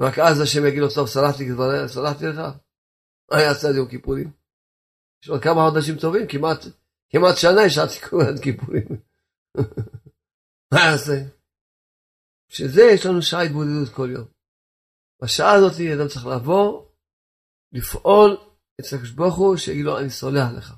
[0.00, 2.65] רק אז השם יגיד לו, טוב, סלחתי לך?
[3.30, 4.30] מה יעשה עד יום כיפורים?
[5.22, 6.58] יש עוד כמה חודשים טובים, כמעט,
[7.10, 8.86] כמעט שנה יש עד כיפורים.
[10.72, 11.36] מה יעשה?
[12.48, 14.28] שזה יש לנו שעה התבודדות כל יום.
[15.22, 16.88] בשעה הזאת אדם צריך לבוא,
[17.72, 18.36] לפעול
[18.80, 20.74] אצל הקדוש ברוך הוא, שיגיד לו אני סולח לך.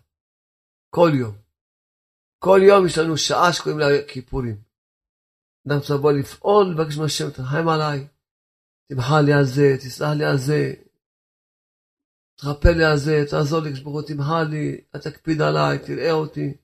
[0.91, 1.37] כל יום.
[2.39, 4.63] כל יום יש לנו שעה שקוראים לה כיפורים.
[5.69, 8.09] אדם צריך לבוא לפעול, לבקש מהשם, תרחם עליי,
[8.89, 10.75] תמחה לי על זה, תסלח לי על זה,
[12.41, 16.57] תרפא לי על זה, תעזור לי, כשברוך תמחה לי, תקפיד עליי, תראה אותי.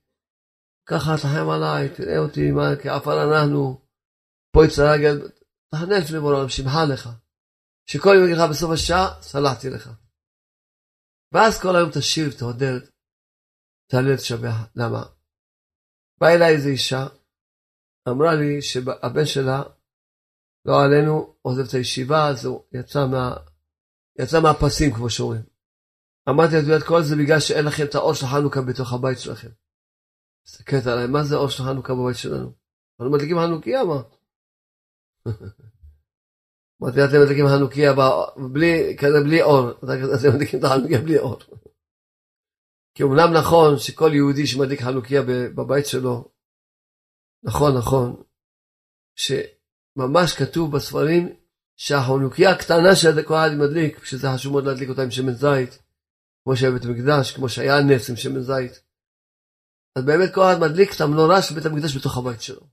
[0.86, 3.86] ככה תחם עליי, תראה אותי, מה, כעפר אנחנו.
[4.52, 5.16] פה יצא רגל,
[5.72, 7.08] לפני בורא עולם, שמחה לך.
[7.86, 9.90] שכל יום יגיד לך בסוף השעה, סלחתי לך.
[11.32, 12.80] ואז כל היום תשיר, תעודד,
[13.90, 14.56] תעלה תשבח.
[14.76, 15.02] למה?
[16.20, 17.06] באה אליי איזו אישה,
[18.08, 19.62] אמרה לי שהבן שלה,
[20.64, 23.36] לא עלינו, עוזב את הישיבה, אז הוא יצא, מה,
[24.18, 25.53] יצא מהפסים, כמו שאומרים.
[26.28, 29.48] אמרתי יודעת, כל זה בגלל שאין לכם את האור של חנוכה בתוך הבית שלכם.
[30.46, 32.52] מסתכלת עליי, מה זה האור של חנוכה בבית שלנו?
[33.00, 34.02] אנחנו מדליקים חנוכיה, מה?
[36.82, 37.92] אמרתי, אתם מדליקים חנוכיה
[38.52, 41.38] בלי, כזה בלי אור, אתם מדליקים את החנוכיה בלי אור.
[42.94, 45.22] כי אומנם נכון שכל יהודי שמדליק חנוכיה
[45.54, 46.30] בבית שלו,
[47.42, 48.22] נכון, נכון,
[49.16, 51.36] שממש כתוב בספרים
[51.76, 55.83] שהחנוכיה הקטנה שכל אחד מדליק, שזה חשוב מאוד להדליק אותה עם שמן זית,
[56.44, 58.84] כמו שהיה בית המקדש, כמו שהיה נס עם שמן זית.
[59.98, 62.66] אז באמת כל אחד מדליק את המנורה של בית המקדש בתוך הבית שלו.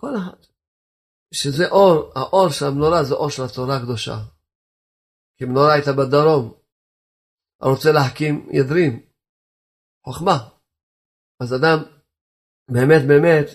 [0.00, 0.40] כל אחד.
[1.34, 4.16] שזה אור, האור של המנורה זה אור של התורה הקדושה.
[5.36, 6.54] כי מנורה הייתה בדרום.
[7.60, 9.06] הרוצה להקים ידרים.
[10.04, 10.48] חוכמה.
[11.42, 11.78] אז אדם,
[12.70, 13.46] באמת באמת,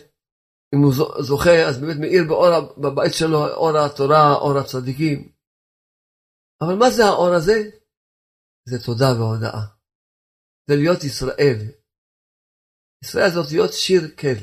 [0.75, 5.31] אם הוא זוכה, אז באמת מאיר באור, בבית שלו אור התורה, אור הצדיקים.
[6.61, 7.80] אבל מה זה האור הזה?
[8.69, 9.63] זה תודה והודאה.
[10.67, 11.59] זה להיות ישראל.
[13.03, 14.41] ישראל זה אותיות שיר כל.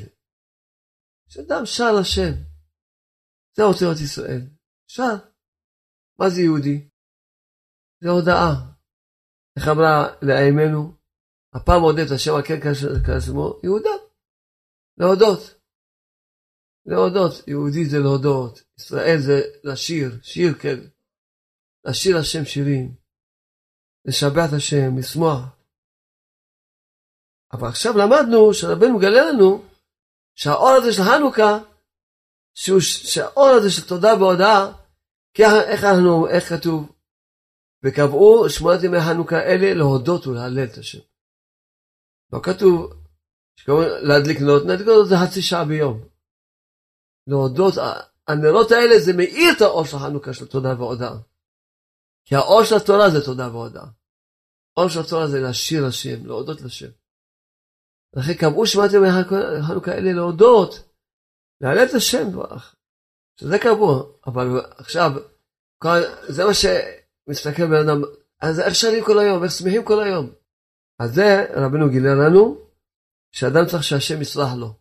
[1.29, 2.33] שאדם שר לשם.
[3.57, 4.41] זה אותיות ישראל.
[4.87, 5.15] שר.
[6.19, 6.89] מה זה יהודי?
[8.03, 8.51] זה הודאה.
[9.55, 10.97] איך אמרה לאיימנו?
[11.55, 13.95] הפעם הודית השם כן כשמו יהודה.
[14.97, 15.59] להודות.
[16.85, 20.79] להודות, יהודי זה להודות, ישראל זה לשיר, שיר כן,
[21.85, 22.95] לשיר השם שירים,
[24.05, 25.39] לשבח את השם, לשמוח.
[27.53, 29.65] אבל עכשיו למדנו שרבנו מגלה לנו
[30.35, 31.59] שהאור הזה של חנוכה,
[32.53, 34.71] שהוא, שהאור הזה של תודה והודאה,
[35.39, 36.95] איך אנחנו, איך כתוב?
[37.83, 40.99] וקבעו שמונת ימי חנוכה אלה להודות ולהלל את השם.
[42.33, 42.93] לא כתוב,
[43.55, 46.07] שקוראים להדליק נרות, להדליק נרות זה חצי שעה ביום.
[47.27, 47.73] להודות,
[48.27, 51.15] הנרות האלה זה מאיר את האור של חנוכה של תודה והודאה.
[52.29, 53.85] כי האור של התורה זה תודה והודאה.
[54.77, 56.89] האור של התורה זה להשאיר השם, להודות לשם.
[58.15, 58.97] לכן קבעו שמעתם
[59.67, 60.89] חנוכה אלה להודות,
[61.61, 62.75] להלל את השם ברך.
[63.39, 65.11] שזה קבוע, אבל עכשיו,
[66.27, 68.01] זה מה שמסתכל בן אדם,
[68.41, 70.33] אז איך שרים כל היום, איך שמחים כל היום.
[70.99, 72.61] אז זה רבנו גילה לנו,
[73.31, 74.73] שאדם צריך שהשם יסלח לו.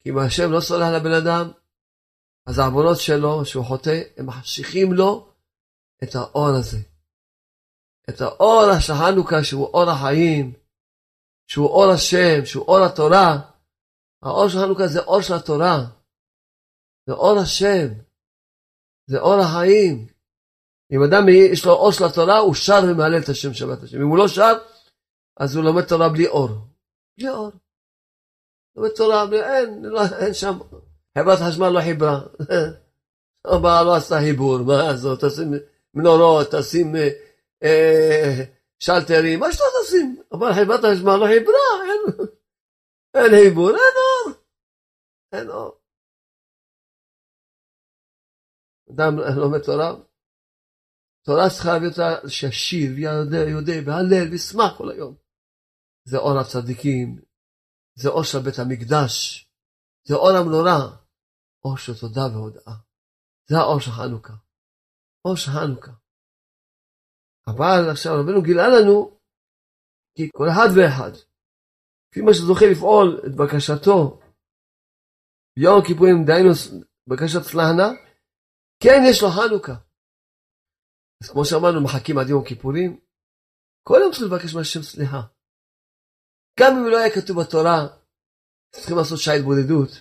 [0.00, 1.50] כי אם השם לא סולח לבן אדם,
[2.46, 5.31] אז העוונות שלו, שהוא חוטא, הם מחשיכים לו
[6.02, 6.78] את האור הזה.
[8.10, 10.52] את האור של חנוכה, שהוא אור החיים,
[11.46, 13.40] שהוא אור השם, שהוא אור התורה.
[14.22, 15.76] האור של חנוכה זה אור של התורה.
[17.06, 17.88] זה אור השם.
[19.06, 20.06] זה אור החיים.
[20.92, 24.00] אם אדם יש לו אור של התורה, הוא שר ומהלל את השם שבת השם.
[24.00, 24.52] אם הוא לא שר,
[25.36, 26.50] אז הוא לומד תורה בלי אור.
[27.18, 27.50] בלי אור.
[28.76, 30.58] לומד תורה, בלי, אין, לא, אין שם.
[31.18, 32.20] חברת חשמל לא חיברה.
[33.44, 35.24] הבעל לא עשתה חיבור, מה זאת?
[35.24, 35.52] תשים
[35.94, 37.08] מנורות, תשים אה,
[37.62, 38.44] אה,
[38.78, 40.22] שלטרים, מה שאתה תשים.
[40.32, 42.28] אבל חברת החשמל לא חיברה, אין,
[43.14, 44.42] אין חיבור, אין אור.
[45.32, 45.78] אין אור.
[48.94, 49.94] אדם לומד תורה,
[51.24, 55.14] תורה צריכה להביא אותה שישיר, יודע, והלל, וישמח כל היום.
[56.04, 57.22] זה אור הצדיקים,
[57.94, 59.46] זה אור של בית המקדש,
[60.04, 60.96] זה אור המנורה,
[61.64, 62.74] אור של תודה והודאה.
[63.48, 64.32] זה האור של חנוכה.
[65.36, 65.92] של חנוכה.
[67.50, 69.18] אבל עכשיו רבנו גילה לנו,
[70.14, 71.12] כי כל אחד ואחד,
[72.08, 74.20] לפי מה שזוכה לפעול את בקשתו,
[75.58, 76.52] ביום הכיפורים, דהיינו
[77.08, 77.88] בקשת צלחנה,
[78.82, 79.76] כן יש לו חנוכה.
[81.20, 82.90] אז כמו שאמרנו, מחכים עד יום הכיפורים,
[83.88, 85.22] כל יום צריך לבקש מהשם סליחה.
[86.60, 87.78] גם אם לא היה כתוב בתורה,
[88.74, 89.92] צריכים לעשות שעה התבודדות,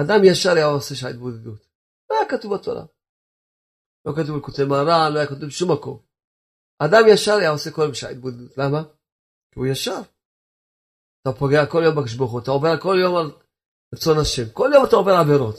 [0.00, 1.60] אדם ישר היה עושה שעה התבודדות.
[2.10, 2.84] לא היה כתוב בתורה.
[4.06, 5.98] לא כתוב בקוטי מהר"ן, לא היה כתוב בשום מקום.
[6.84, 8.58] אדם ישר היה עושה כל יום שעה התבודדות.
[8.58, 8.82] למה?
[9.50, 10.00] כי הוא ישר.
[11.22, 13.30] אתה פוגע כל יום בקדוש ברוך אתה עובר כל יום על
[13.94, 14.52] רצון השם.
[14.52, 15.56] כל יום אתה עובר עבירות.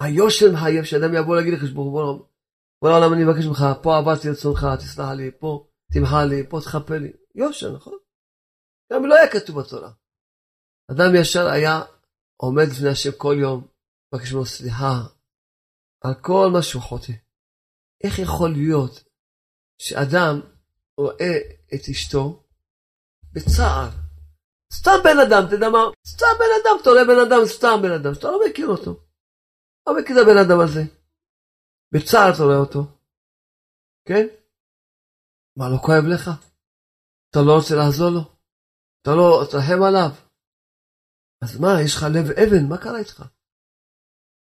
[0.00, 1.92] היושר מחייב שאדם יבוא להגיד לקדוש ברוך
[2.82, 6.96] בוא לעולם אני מבקש ממך, פה עברתי רצונך, תסלח לי, פה תמחה לי, פה תכפה
[6.96, 7.12] לי.
[7.34, 7.98] יושר, נכון?
[8.92, 9.92] גם לא היה כתוב בתורה.
[10.90, 11.82] אדם ישר היה
[12.36, 13.66] עומד לפני השם כל יום,
[14.14, 15.15] מבקש ממנו סליחה
[16.04, 17.12] על כל מה שהוא חוטא.
[18.04, 19.04] איך יכול להיות
[19.78, 20.40] שאדם
[21.00, 21.36] רואה
[21.74, 22.44] את אשתו
[23.32, 23.88] בצער?
[24.72, 25.84] סתם בן אדם, אתה יודע מה?
[26.06, 28.92] סתם בן אדם, אתה רואה בן אדם, סתם בן אדם, שאתה לא מכיר אותו.
[29.86, 30.82] לא מכיר את הבן אדם הזה.
[31.92, 32.82] בצער אתה רואה אותו.
[34.08, 34.26] כן?
[35.56, 36.24] מה, לא כואב לך?
[37.30, 38.24] אתה לא רוצה לעזור לו?
[39.02, 40.10] אתה לא תרחם עליו?
[41.42, 42.64] אז מה, יש לך לב אבן?
[42.68, 43.18] מה קרה איתך?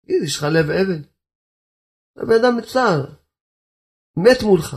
[0.02, 1.02] תגיד, יש לך לב אבן?
[2.18, 3.00] אתה בן אדם מצער.
[4.16, 4.76] מת מולך.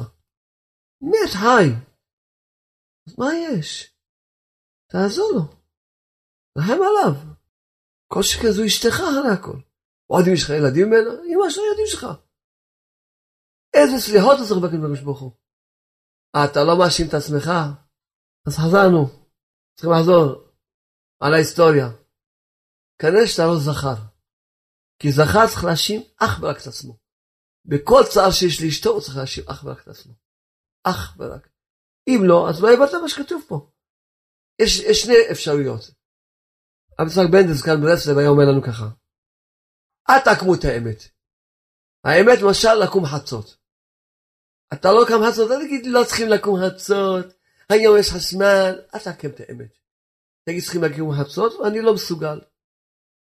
[1.01, 1.67] מת חי.
[3.07, 3.95] אז מה יש?
[4.91, 5.43] תעזור לו.
[6.53, 7.13] תרחם עליו.
[8.07, 9.57] כל שכן זו אשתך אחרי הכל.
[10.11, 11.11] עוד אם יש לך ילדים ממנה?
[11.29, 12.03] אמא של הילדים שלך.
[13.75, 15.33] איזה סליחות אתה צריך לבקש בקדוש ברוך הוא.
[16.45, 17.45] אתה לא מאשים את עצמך?
[18.47, 19.03] אז חזרנו.
[19.75, 20.23] צריכים לחזור
[21.23, 21.87] על ההיסטוריה.
[22.99, 23.97] כנראה שאתה לא זכר.
[24.99, 27.00] כי זכר צריך להאשים אך ורק את עצמו.
[27.65, 30.13] בכל צער שיש לאשתו הוא צריך להאשים אך ורק את עצמו.
[30.83, 31.47] אך ורק.
[32.07, 33.71] אם לא, אז לא הבנת מה שכתוב פה.
[34.61, 35.81] יש, יש שני אפשרויות.
[36.99, 38.87] רבי יצחק בנדס כאן ברסלב היה אומר לנו ככה.
[40.09, 40.99] אל תעקמו את האמת.
[42.03, 43.57] האמת למשל לקום חצות.
[44.73, 47.25] אתה לא קם חצות, אל תגיד לא צריכים לקום חצות,
[47.69, 49.73] היום יש חשמל, אל תעקם את האמת.
[50.45, 52.39] תגיד צריכים לקום חצות ואני לא מסוגל.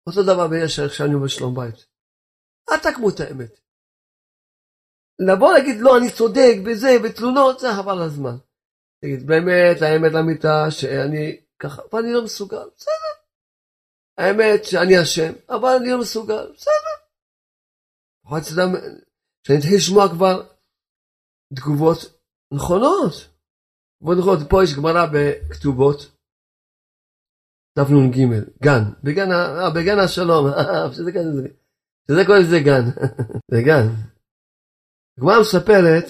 [0.07, 1.87] אותו דבר ביש איך שאני אומר שלום בית.
[2.71, 3.61] אל תעקמו את האמת.
[5.19, 8.37] לבוא להגיד לא אני צודק בזה בתלונות זה חבל הזמן.
[9.01, 13.13] תגיד באמת האמת לאמיתה שאני ככה ואני לא מסוגל בסדר.
[14.19, 16.95] האמת שאני אשם אבל אני לא מסוגל בסדר.
[18.25, 18.49] יכול להיות
[19.47, 20.49] שאני אתחיל לשמוע כבר
[21.55, 21.99] תגובות
[22.55, 23.13] נכונות.
[23.99, 26.17] תגובות נכונות, פה יש גמרא בכתובות,
[27.79, 28.17] דף נ"ג,
[28.63, 30.47] גן, בגן, אה, בגן השלום,
[31.13, 31.23] גן,
[32.11, 32.85] שזה קוראים לזה גן,
[33.51, 33.87] זה גן.
[35.19, 36.07] הגמרא מספרת,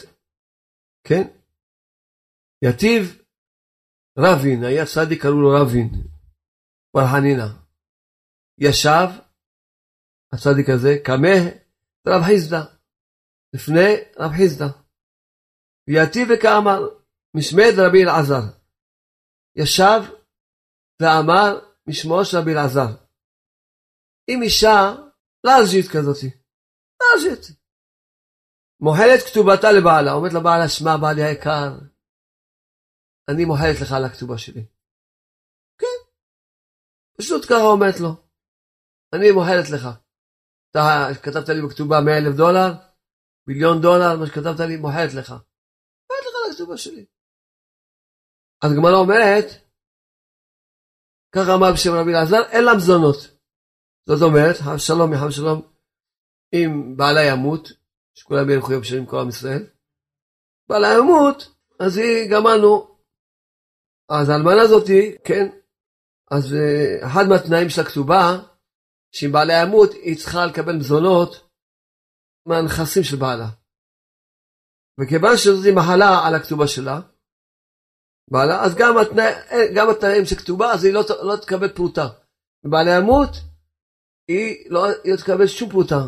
[1.09, 1.25] כן,
[2.64, 3.23] יתיב
[4.19, 5.88] רבין, היה צדיק קראו לו רבין,
[6.95, 7.49] בר חנינא.
[8.59, 9.09] ישב,
[10.33, 11.37] הצדיק הזה, קמה
[12.09, 12.62] רב חיסדא,
[13.55, 13.90] לפני
[14.21, 14.69] רב חיסדא.
[15.88, 16.81] ויתיב וכאמר,
[17.37, 18.45] משמד רבי אלעזר.
[19.57, 20.01] ישב
[21.03, 21.51] ואמר
[21.88, 22.90] משמו של רבי אלעזר.
[24.31, 24.77] עם אישה
[25.47, 26.31] לארג'ית כזאתי,
[27.01, 27.65] לארג'ית.
[28.80, 31.70] מוחלת כתובתה לבעלה, אומרת לבעלה, שמע בעלי היקר,
[33.30, 34.64] אני מוחלת לך על הכתובה שלי.
[35.80, 35.98] כן,
[37.18, 38.10] פשוט ככה אומרת לו,
[39.14, 39.84] אני מוחלת לך.
[40.70, 42.68] אתה כתבת לי בכתובה 100 אלף דולר,
[43.48, 45.30] מיליון דולר, מה שכתבת לי, מוחלת לך.
[46.06, 47.06] מוחלת לך על הכתובה שלי.
[48.62, 49.48] אז הגמרא אומרת,
[51.34, 53.20] ככה אמר בשם רבי אלעזר, אין לה מזונות.
[54.08, 55.58] זאת אומרת, שלום מחם שלום,
[56.54, 57.68] אם בעלה ימות,
[58.18, 59.66] שכולם ילכו יום שנים כל עם ישראל,
[60.68, 61.38] בעלה ימות,
[61.81, 62.96] אז היא גמרנו.
[64.09, 65.46] אז האלמנה הזאתי, כן,
[66.31, 68.26] אז uh, אחד מהתנאים של הכתובה,
[69.14, 71.31] שאם בעלה ימות, היא צריכה לקבל מזונות
[72.48, 73.48] מהנכסים של בעלה.
[75.00, 77.00] וכיוון שזאת מחלה על הכתובה שלה,
[78.31, 79.26] בעלה, אז גם, התנא,
[79.76, 82.07] גם התנאים של כתובה, אז היא לא, לא תקבל פרוטה.
[82.64, 83.31] בעלה ימות,
[84.29, 86.00] היא לא, היא לא תקבל שום פרוטה.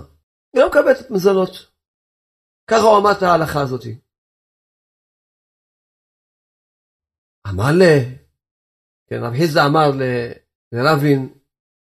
[0.52, 1.77] היא לא מקבלת מזונות.
[2.68, 3.84] ככה הוא אמר את ההלכה הזאת.
[7.48, 7.82] אמר ל...
[9.06, 9.90] כן, רב חיסדא אמר
[10.72, 11.38] לרבין,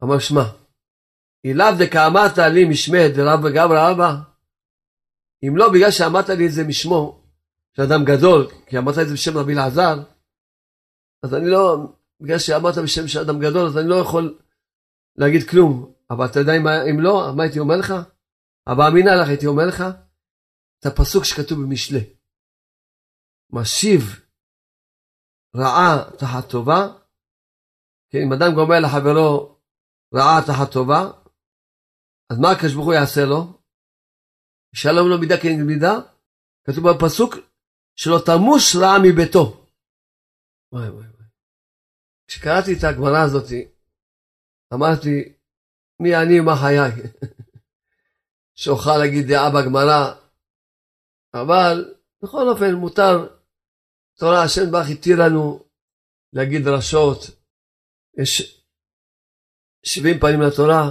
[0.05, 0.43] אמר שמע,
[1.45, 4.15] אילאו דקאמרת לי משמי דרב גברא אבא,
[5.43, 7.25] אם לא בגלל שאמרת לי את זה משמו,
[7.73, 10.03] של אדם גדול, כי אמרת את זה בשם רבי אלעזר,
[11.23, 11.77] אז אני לא,
[12.21, 14.39] בגלל שאמרת בשם של אדם גדול, אז אני לא יכול
[15.17, 15.93] להגיד כלום.
[16.11, 17.95] אבל אתה יודע מה, אם לא, מה הייתי אומר לך?
[18.67, 19.85] אבל אמינה לך, הייתי אומר לך,
[20.81, 22.15] את הפסוק שכתוב במשלי.
[23.53, 24.03] משיב
[25.57, 26.81] רעה תחת טובה,
[28.11, 29.59] כן, אם אדם גומר לחברו
[30.15, 31.01] רעה תחת טובה,
[32.31, 33.61] אז מה הקדוש ברוך הוא יעשה לו?
[34.75, 35.95] שלום לו מידה כנגד מידה,
[36.65, 37.35] כתוב בפסוק,
[37.97, 39.67] שלא תמוש רע מביתו.
[40.73, 41.27] וואי וואי וואי.
[42.27, 43.49] כשקראתי את הגמרא הזאת,
[44.75, 45.35] אמרתי,
[46.01, 47.11] מי אני ומה חיי?
[48.61, 50.28] שאוכל להגיד דעה בגמרא,
[51.35, 53.37] אבל בכל אופן מותר,
[54.19, 55.69] תורה השם ברך התיר לנו
[56.33, 57.19] להגיד דרשות,
[58.23, 58.33] יש
[59.87, 60.83] שבעים פנים לתורה,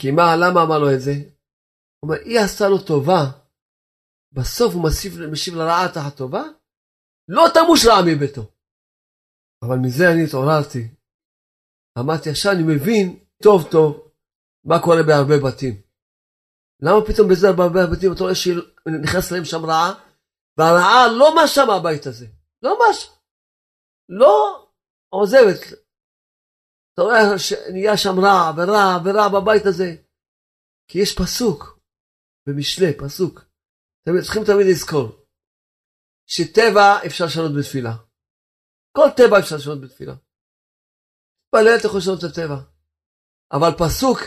[0.00, 1.10] כי מה, למה אמר לו את זה?
[1.10, 3.22] הוא אומר, היא עשתה לו טובה,
[4.32, 6.42] בסוף הוא משיב, משיב לרעה תחת טובה,
[7.28, 8.42] לא תמוש רע מביתו.
[9.62, 10.82] אבל מזה אני התעוררתי.
[11.98, 13.90] אמרתי, עכשיו אני מבין טוב טוב
[14.64, 15.83] מה קורה בהרבה בתים.
[16.82, 19.90] למה פתאום בזה בהרבה בתים אתה רואה שנכנס להם שם רעה,
[20.58, 22.26] והרעה לא משה מהבית הזה.
[22.62, 23.08] לא משה.
[24.08, 24.34] לא
[25.08, 25.62] עוזבת.
[26.92, 29.90] אתה רואה שנהיה שם רע ורע ורע בבית הזה.
[30.88, 31.78] כי יש פסוק
[32.46, 33.40] במשלי, פסוק.
[34.02, 35.06] אתם צריכים תמיד לזכור.
[36.26, 37.94] שטבע אפשר לשנות בתפילה.
[38.96, 40.14] כל טבע אפשר לשנות בתפילה.
[41.42, 42.58] תתפלל אתה יכול לשנות את הטבע.
[43.52, 44.18] אבל פסוק,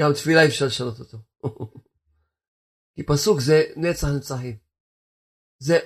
[0.00, 1.18] גם תפילה אפשר לשנות אותו.
[2.94, 4.56] כי פסוק זה נצח נצחים.
[5.58, 5.78] זה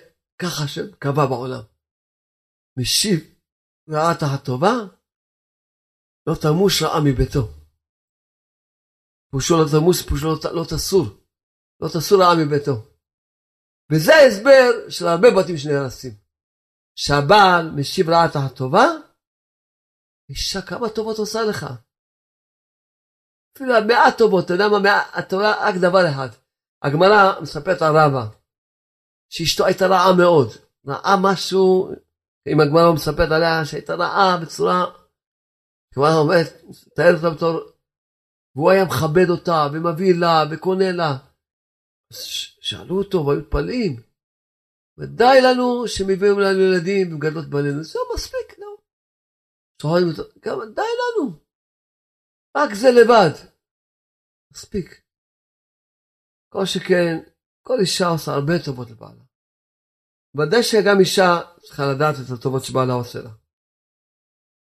[0.43, 1.63] ככה שקבע בעולם.
[2.79, 3.35] משיב
[3.89, 4.75] רעה תחת טובה,
[6.27, 7.59] לא תמוש רעה מביתו.
[9.31, 11.07] פושו לא תמוס, פושו לא, לא תסור.
[11.81, 12.77] לא תסור רעה מביתו.
[13.93, 16.13] וזה ההסבר של הרבה בתים שנהרסים.
[16.95, 18.87] שהבעל משיב רעה תחת טובה,
[20.29, 21.67] אישה כמה טובות עושה לך.
[23.59, 26.29] אפילו מעט טובות, אתה יודע מה, התורה רק דבר אחד.
[26.83, 28.27] הגמרא מספרת על רבא,
[29.33, 30.49] שאשתו הייתה רעה מאוד,
[30.87, 31.89] רעה משהו,
[32.49, 34.85] אם הגמרא מספרת עליה שהייתה רעה בצורה,
[35.93, 37.61] הגמרא אומרת, מתארת אותה בתור,
[38.57, 41.17] והוא היה מכבד אותה, ומביא לה, וקונה לה.
[42.61, 44.03] שאלו אותו, והיו מתפלאים.
[44.99, 48.71] ודי לנו שמביאים לנו ילדים ומגדלות בנינו, זהו מספיק, נו.
[50.11, 51.48] אותו, גם די לנו.
[52.59, 53.35] רק זה לבד.
[54.53, 55.03] מספיק.
[56.53, 57.15] כל שכן,
[57.63, 59.25] כל אישה עושה הרבה טובות לבעלה.
[60.37, 61.31] ודאי שגם אישה
[61.61, 63.31] צריכה לדעת את הטובות שבעלה עושה לה.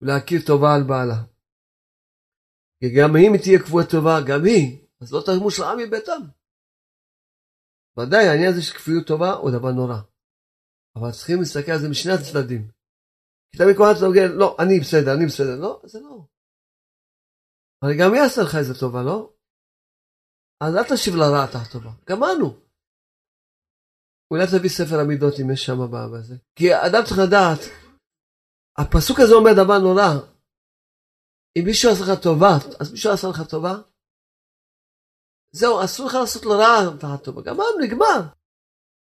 [0.01, 1.19] ולהכיר טובה על בעלה.
[2.79, 6.21] כי גם אם היא תהיה קבועה טובה, גם היא, אז לא תמוש רעה מביתם.
[7.97, 9.99] ודאי, העניין הזה של כפיות טובה הוא דבר נורא.
[10.95, 12.63] אבל צריכים להסתכל על זה משני הצדדים.
[13.51, 15.55] כי תמיד הזמן אתה לא, אני בסדר, אני בסדר.
[15.59, 16.32] לא, זה לא.
[17.83, 19.33] אבל גם מי עשה לך איזה טובה, לא?
[20.63, 21.91] אז אל תשיב לרעה תחת טובה.
[22.09, 22.47] גמרנו.
[24.31, 25.79] אולי תביא ספר המידות אם יש שם
[26.13, 26.35] בזה.
[26.55, 27.59] כי אדם צריך לדעת,
[28.77, 30.09] הפסוק הזה אומר דבר נורא.
[31.55, 33.73] אם מישהו עשה לך טובה, אז מישהו עשה לך טובה?
[35.51, 37.41] זהו, אסור לך לעשות לו רעה תחת טובה.
[37.41, 38.19] גמרנו, נגמר.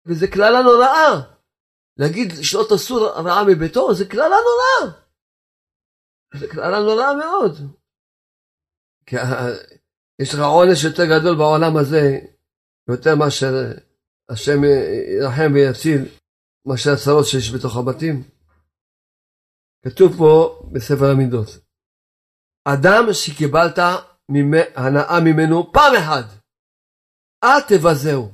[0.06, 1.12] וזה קללה נוראה.
[1.98, 2.96] להגיד שלא תעשו
[3.26, 5.02] רעה מביתו, זה קללה נוראה.
[6.40, 7.81] זה קללה נוראה מאוד.
[9.12, 9.18] כי
[10.22, 12.04] יש לך עונש יותר גדול בעולם הזה,
[12.90, 13.54] יותר מאשר
[14.30, 14.60] השם
[15.20, 16.02] ירחם ויציל,
[16.68, 18.16] מאשר הצרות שיש בתוך הבתים.
[19.86, 21.48] כתוב פה בספר המידות,
[22.74, 23.78] אדם שקיבלת
[24.76, 26.26] הנאה ממנו פעם אחת,
[27.44, 28.26] אל תבזהו.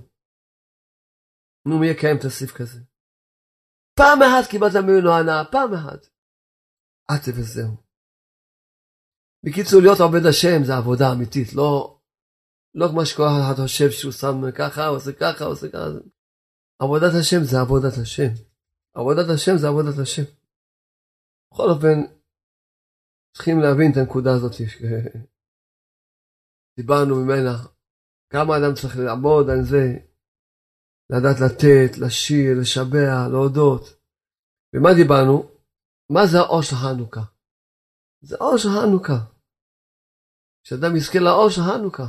[1.68, 2.80] נו, מי יקיים את הסעיף כזה?
[4.00, 6.02] פעם אחת קיבלת ממנו הנאה, פעם אחת.
[7.12, 7.87] אל תבזהו.
[9.48, 12.00] בקיצור, להיות עובד השם זה עבודה אמיתית, לא,
[12.76, 15.88] לא כמו שכל אחד חושב שהוא שם ככה, עושה ככה, עושה ככה.
[16.80, 18.32] עבודת השם זה עבודת השם.
[18.94, 20.28] עבודת השם זה עבודת השם.
[21.52, 21.98] בכל אופן,
[23.34, 24.54] צריכים להבין את הנקודה הזאת
[26.78, 27.56] שדיברנו ממנה.
[28.34, 29.84] כמה אדם צריך לעבוד על זה,
[31.12, 33.84] לדעת לתת, לשיר, לשבח, להודות.
[34.74, 35.36] ומה דיברנו?
[36.12, 37.24] מה זה האור של חנוכה?
[38.22, 39.37] זה אור של חנוכה.
[40.68, 42.08] שאדם יזכה לאור של חנוכה.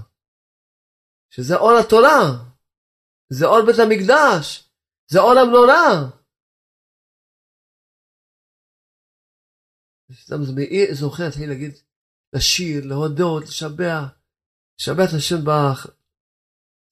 [1.30, 2.18] שזה אור התורה.
[3.32, 4.70] זה אור בית המקדש.
[5.10, 5.86] זה אור המנורה.
[10.30, 10.42] אדם
[10.92, 11.72] זוכר, להתחיל להגיד,
[12.34, 14.04] לשיר, להודות, לשבח,
[14.80, 15.86] לשבח את השם ברך.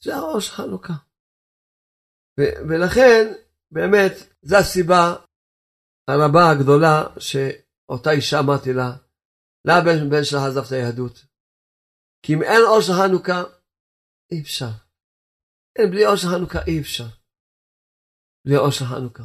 [0.05, 0.97] זה האור של חנוכה.
[2.69, 3.23] ולכן,
[3.71, 4.12] באמת,
[4.43, 5.05] זו הסיבה
[6.09, 8.89] הרבה הגדולה שאותה אישה אמרתי לה,
[9.67, 11.36] למה בן, בן שלך עזב את היהדות?
[12.27, 13.43] כי אם אין אור של חנוכה,
[14.33, 14.70] אי אפשר.
[15.79, 17.07] אין, בלי אור של חנוכה אי אפשר.
[18.45, 19.22] בלי אור של חנוכה.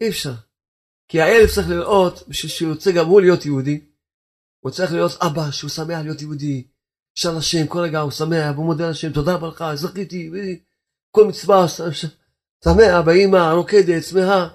[0.00, 0.34] אי אפשר.
[1.08, 3.90] כי הילד צריך לראות, בשביל שהוא יוצא גם הוא להיות יהודי,
[4.60, 6.68] הוא צריך להיות אבא שהוא שמח להיות יהודי,
[7.14, 10.30] שר השם, כל רגע הוא שמח, והוא מודה לשם, תודה רבה לך, זכיתי,
[11.10, 11.68] כל מצווה,
[12.64, 14.48] שמח, באמא, רוקדת, שמחה.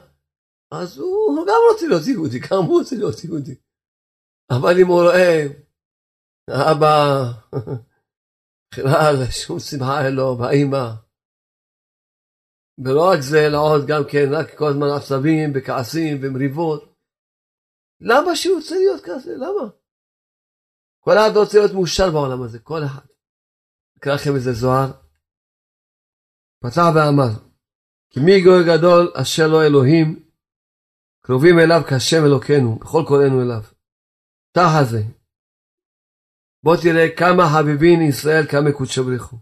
[0.71, 3.55] אז הוא גם רוצה להיות יהודי, גם הוא רוצה להיות יהודי.
[4.49, 5.64] אבל אם הוא רואה,
[6.49, 7.23] האבא,
[8.71, 10.85] בכלל, שום שמחה אין לו, והאמא,
[12.77, 16.95] ולא רק זה, אלא עוד גם כן, רק כל הזמן עצבים וכעסים ומריבות.
[18.01, 19.35] למה שהוא רוצה להיות כזה?
[19.35, 19.69] למה?
[20.99, 23.05] כל אחד רוצה להיות מאושר בעולם הזה, כל אחד.
[23.97, 24.91] אקרא לכם איזה זוהר.
[26.63, 27.31] פתח ואמר,
[28.09, 30.29] כי מי גוי גדול אשר לא אלוהים,
[31.21, 33.63] קרובים אליו כשם אלוקינו, בכל קולנו אליו.
[34.51, 35.14] תחה זה.
[36.65, 39.37] בוא תראה כמה חביבין ישראל כמה קודשו בריחו.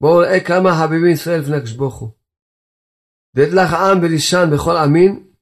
[0.00, 1.56] בואו נראה כמה חביבים ישראל לפני
[2.00, 2.10] הוא.
[3.34, 5.32] ואת לך עם ולישן בכל עמין,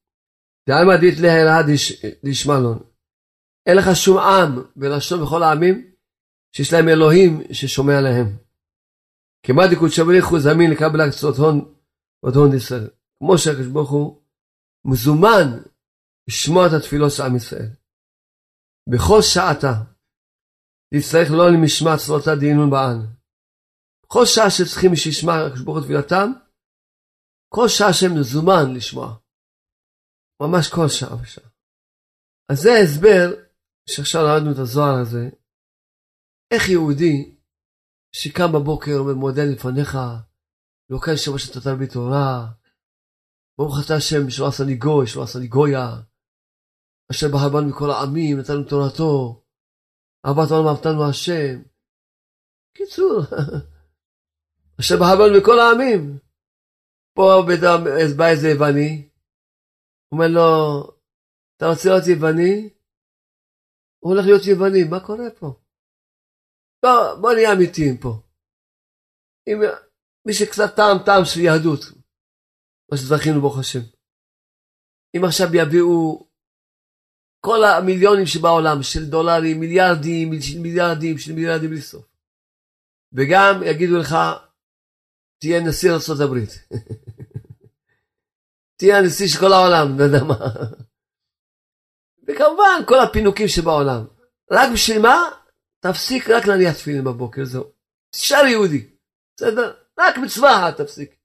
[0.68, 1.62] דעלמא דית לה
[2.24, 2.78] דשמלון.
[3.66, 5.94] אין לך שום עם ולשון בכל העמים,
[6.56, 8.28] שיש להם אלוהים ששומע להם.
[9.46, 11.74] כמא דקודשא בריך הוא זמין לקבל קצות הון
[12.22, 12.88] ועוד הון ישראל.
[13.18, 14.22] כמו שהקדוש ברוך הוא
[14.84, 15.46] מזומן
[16.28, 17.70] לשמוע את התפילות של עם ישראל.
[18.88, 19.93] בכל שעתה
[20.92, 22.98] תצטרך לא למשמע צלותה דהינון בען.
[24.06, 26.28] כל שעה שצריכים שישמע הקדוש ברוך הוא תפילתם,
[27.54, 29.08] כל שעה שהם מזומן לשמוע.
[30.42, 31.48] ממש כל שעה ושעה.
[32.52, 33.26] אז זה ההסבר
[33.88, 35.24] שעכשיו למדנו את הזוהר הזה,
[36.50, 37.36] איך יהודי
[38.16, 39.98] שקם בבוקר אומר מודה לפניך,
[40.90, 42.52] לוקח שבוע שאתה תלמיד תורה,
[43.58, 45.88] ברוך אתה השם שלא עשה לי גוי, שלא עשה לי גויה,
[47.10, 49.43] אשר בהרבן מכל העמים, נתנו תורתו,
[50.24, 51.62] אהבת העולם אהבתנו השם.
[52.76, 53.20] קיצור,
[54.80, 56.18] אשר בהבל מכל העמים.
[57.16, 57.22] פה
[58.16, 59.08] בא איזה יווני,
[60.12, 60.50] אומר לו,
[61.56, 62.70] אתה רוצה להיות יווני?
[64.00, 65.46] הוא הולך להיות יווני, מה קורה פה?
[66.82, 68.12] בוא, בוא נהיה אמיתיים פה.
[69.46, 69.58] אם
[70.26, 71.80] מי שקצת טעם טעם של יהדות,
[72.90, 73.84] מה שזכינו ברוך השם.
[75.16, 76.26] אם עכשיו יביאו
[77.44, 82.04] כל המיליונים שבעולם של דולרים, מיליארדים, של מיליארדים, של מיליארדים בלי סוף.
[83.12, 84.16] וגם יגידו לך,
[85.40, 85.92] תהיה נשיא
[86.24, 86.50] הברית.
[88.78, 90.34] תהיה הנשיא של כל העולם, לא יודע מה.
[92.26, 94.04] וכמובן, כל הפינוקים שבעולם.
[94.50, 95.30] רק בשביל מה?
[95.80, 97.64] תפסיק רק להניח תפילין בבוקר, זהו.
[98.10, 98.90] תשאר יהודי,
[99.36, 99.76] בסדר?
[99.98, 101.16] רק מצווה תפסיק.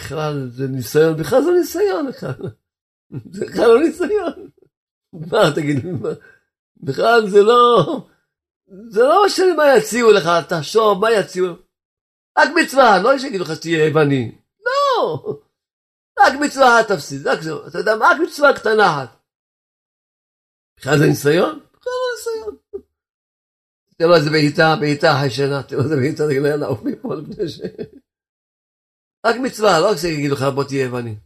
[0.00, 2.61] בכלל זה ניסיון, בכלל זה ניסיון, בכלל.
[3.30, 4.48] זה בכלל לא ניסיון.
[5.12, 6.08] מה תגיד מה?
[6.76, 7.86] בכלל זה לא,
[8.88, 11.46] זה לא משנה מה יציעו לך, תחשוב מה יציעו.
[12.38, 14.38] רק מצווה, לא שיגידו לך שתהיה יווני.
[14.64, 15.38] לא.
[16.18, 19.08] רק מצווה תפסיד, רק זה, אתה יודע, רק מצווה קטנה אחת.
[20.78, 21.60] בכלל זה ניסיון?
[21.72, 22.56] בכלל לא ניסיון.
[23.96, 26.82] תראה לו איזה בעיטה, בעיטה אחרי שינה, תראה לו איזה בעיטה, תגיד לו יאללה, עוף
[26.82, 27.60] מפה לפני ש...
[29.26, 31.16] רק מצווה, לא רק שיגידו לך בוא תהיה יווני.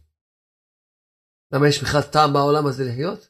[1.53, 3.29] למה יש בכלל טעם בעולם הזה לחיות?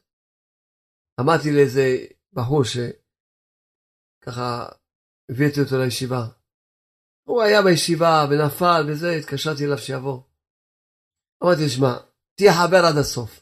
[1.20, 4.68] אמרתי לאיזה בחור שככה
[5.30, 6.38] הבאתי אותו לישיבה.
[7.28, 10.20] הוא היה בישיבה ונפל וזה, התקשרתי אליו שיבוא.
[11.42, 11.92] אמרתי לו, שמע,
[12.36, 13.40] תהיה חבר עד הסוף.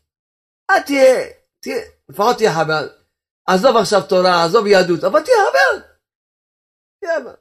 [0.71, 1.15] אל תהיה,
[1.61, 2.89] תהיה, לפחות תהיה חבר.
[3.49, 5.87] עזוב עכשיו תורה, עזוב יהדות, אבל תהיה חבר.
[7.01, 7.35] תהיה.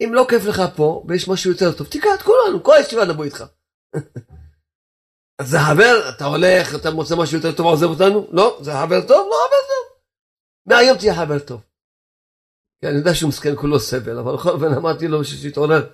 [0.00, 3.24] אם לא כיף לך פה, ויש משהו יותר טוב, תיקח את כולנו, כל הישיבה נבוא
[3.24, 3.44] איתך.
[5.42, 8.28] זה חבר, אתה הולך, אתה מוצא משהו יותר טוב, עוזב אותנו?
[8.32, 9.28] לא, זה חבר טוב?
[9.30, 9.98] לא חבר טוב.
[10.66, 11.60] מהיום תהיה חבר טוב.
[12.80, 15.86] כי אני יודע שהוא מסכן כולו סבל, אבל בכל אופן אמרתי לו שיתעורר.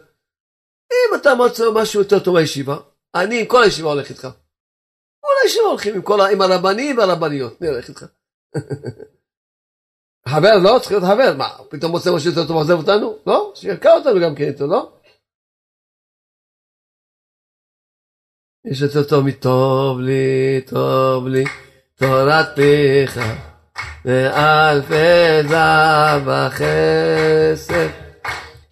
[0.93, 2.77] אם אתה מוצא משהו יותר טוב בישיבה,
[3.15, 4.29] אני עם כל הישיבה הולך איתך.
[5.21, 8.07] כל הישיבה הולכים עם, כל, עם הרבנים והרבניות, אני הולך איתך.
[10.29, 10.79] חבר לא?
[10.79, 11.35] צריך להיות חבר.
[11.37, 13.19] מה, פתאום מוצא משהו יותר טוב עוזב אותנו?
[13.27, 13.53] לא?
[13.55, 14.93] שירקע אותנו גם כן איתו, לא?
[18.65, 21.45] יש יותר טוב מטוב לי, טוב לי,
[21.99, 23.21] תורת פיך,
[24.05, 27.91] ואלפי זהב וכסף.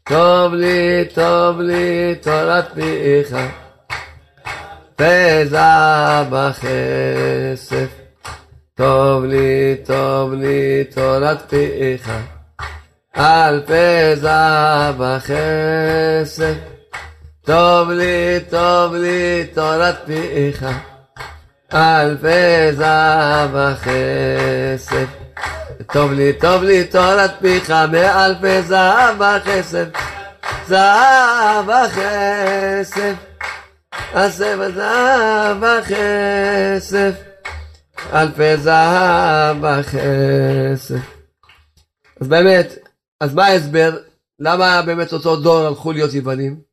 [0.09, 3.37] טוב לי, טוב לי, תורת פיך,
[5.01, 7.89] וזהב וכסף.
[8.75, 12.11] טוב לי, טוב לי, תורת פיך,
[13.17, 16.78] אלפי זהב וכסף.
[17.49, 20.67] טוב לי, טוב לי, תורת פיך,
[21.75, 25.07] אלפי זהב וכסף.
[25.93, 29.85] טוב לי, טוב לי, תורת פיך, מאלפי זהב וכסף.
[30.67, 33.15] זהב וכסף,
[34.13, 37.13] אסף זהב וכסף,
[38.13, 41.01] אלפי זהב וכסף.
[42.21, 42.75] אז באמת,
[43.21, 43.97] אז מה ההסבר?
[44.41, 46.68] למה באמת אותו דור הלכו להיות יוונים?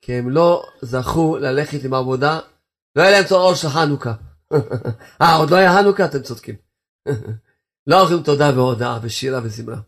[0.00, 2.40] כי הם לא זכו ללכת עם עבודה,
[2.96, 4.14] לא היה להם האור של חנוכה.
[5.22, 6.04] אה, עוד לא היה חנוכה?
[6.04, 6.56] אתם צודקים.
[7.90, 9.80] לא הולכים תודה והודאה ושירה וזמרה.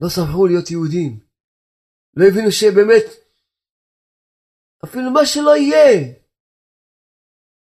[0.00, 1.20] לא שמחו להיות יהודים.
[2.16, 3.04] לא הבינו שבאמת,
[4.84, 6.12] אפילו מה שלא יהיה,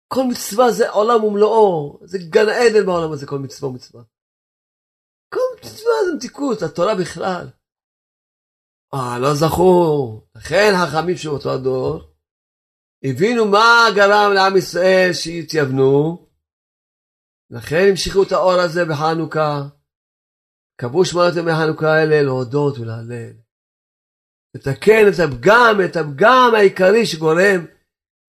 [0.07, 4.03] כל מצווה זה עולם ומלואו, זה גן עדן בעולם הזה, כל מצווה ומצווה.
[5.33, 7.47] כל מצווה זה מתיקות, התורה בכלל.
[8.93, 10.21] אה, לא זכו.
[10.35, 12.15] לכן חכמים של אותו הדור
[13.03, 16.27] הבינו מה גרם לעם ישראל שהתייוונו,
[17.49, 19.61] לכן המשיכו את האור הזה בחנוכה.
[20.81, 23.33] קבעו שמונת ימי חנוכה האלה להודות ולהלל.
[24.55, 27.61] לתקן את הפגם, את הפגם העיקרי שגורם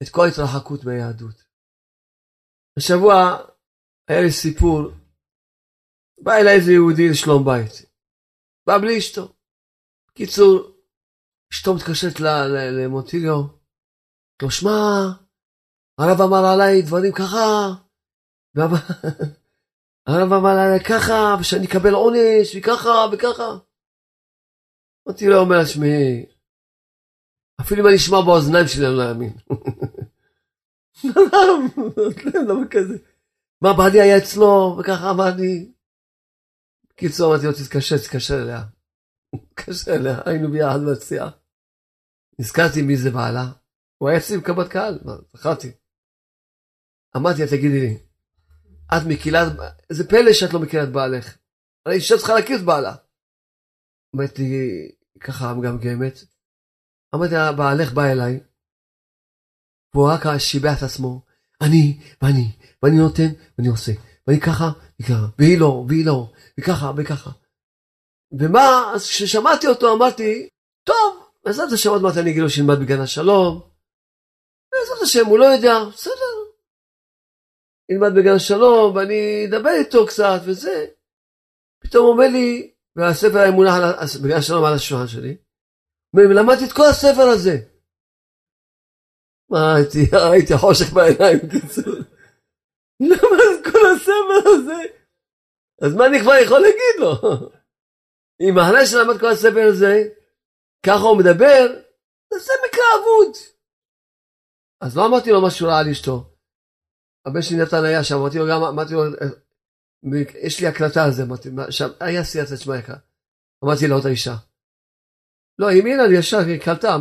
[0.02, 1.42] את כל התרחקות מהיהדות.
[2.78, 3.14] השבוע
[4.08, 4.80] היה לי סיפור,
[6.22, 7.72] בא אליי איזה יהודי לשלום בית,
[8.66, 9.35] בא בלי אשתו.
[10.16, 10.72] קיצור,
[11.52, 12.20] אשתו מתקשרת
[12.72, 13.42] למוטיליו,
[14.42, 14.70] לא שמע,
[15.98, 17.74] הרב אמר עליי דברים ככה,
[20.06, 23.58] הרב אמר עליי ככה, ושאני אקבל עונש, וככה, וככה.
[25.08, 26.26] מוטיליו אומר, שמעי,
[27.60, 29.32] אפילו אם אני אשמע באוזניים שלי, אני לא אאמין.
[32.48, 32.98] למה כזה?
[33.62, 35.72] מה, בעלי היה אצלו, וככה אמר לי.
[36.94, 38.75] קיצור, אמרתי לו, תתקשר, תתקשר אליה.
[39.54, 41.30] קשה אליה, היינו ביחד בציעה.
[42.38, 43.44] נזכרתי מי זה בעלה,
[43.98, 44.98] הוא היה אצלי בקבלת קהל,
[45.36, 45.72] זכרתי.
[47.16, 47.98] אמרתי לה, תגידי לי,
[48.92, 49.40] את מכילה,
[49.90, 51.36] איזה פלא שאת לא מכירה את בעלך.
[51.86, 52.94] הרי אישה צריכה להכיר את בעלה.
[54.16, 56.24] אמרתי לי, ככה מגמגמת.
[57.14, 58.40] אמרתי לה, בעלך בא אליי,
[59.94, 61.24] והוא רק שיבח את עצמו,
[61.60, 63.28] אני, ואני, ואני נותן,
[63.58, 63.92] ואני עושה,
[64.26, 64.70] ואני ככה,
[65.00, 67.30] וככה, והיא לא, והיא לא, וככה, וככה.
[68.32, 70.48] ומה, אז כששמעתי אותו אמרתי,
[70.86, 73.70] טוב, בעזרת השם עוד מעט אני אגיד לו שילמד בגן השלום.
[74.72, 76.34] בעזרת השם, הוא לא יודע, בסדר.
[77.90, 80.86] ילמד בגן השלום, ואני אדבר איתו קצת וזה.
[81.82, 83.72] פתאום אומר לי, והספר היה מונח
[84.24, 85.36] בגן השלום על השולחן שלי,
[86.14, 87.56] ולמדתי את כל הספר הזה.
[89.50, 89.98] מה, הייתי,
[90.32, 91.38] הייתי חושך בעיניים.
[93.00, 94.82] למה את כל הספר הזה?
[95.82, 97.12] אז מה אני כבר יכול להגיד לו?
[98.40, 100.08] אם אחרי שלמד כל הספר הזה,
[100.86, 101.66] ככה הוא מדבר,
[102.46, 103.36] זה מקרה אבוד.
[104.80, 106.36] אז לא אמרתי לו משהו רע על אשתו.
[107.26, 109.02] הבן שלי נתן היה שם, אמרתי לו גם, אמרתי לו,
[110.42, 112.96] יש לי הקלטה על זה, אמרתי, שם, היה סייעתא שמע יקרא.
[113.64, 114.36] אמרתי לאותה אישה.
[115.58, 116.96] לא, היא האמינה לי ישר, היא קלטה,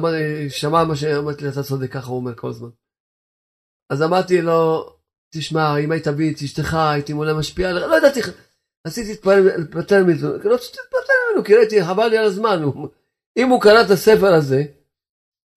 [0.50, 2.70] שמעה מה שאמרתי לי, אתה צודק, ככה הוא אומר כל הזמן.
[3.90, 4.90] אז אמרתי לו,
[5.34, 8.20] תשמע, אם היית מביא את אשתך, הייתי מולה משפיע עליך, לא ידעתי,
[8.86, 12.64] רציתי להתפטר מזה, לא רציתי להתפטר ממנו, כי ראיתי, חבל לי על הזמן.
[13.38, 14.64] אם הוא קרא את הספר הזה,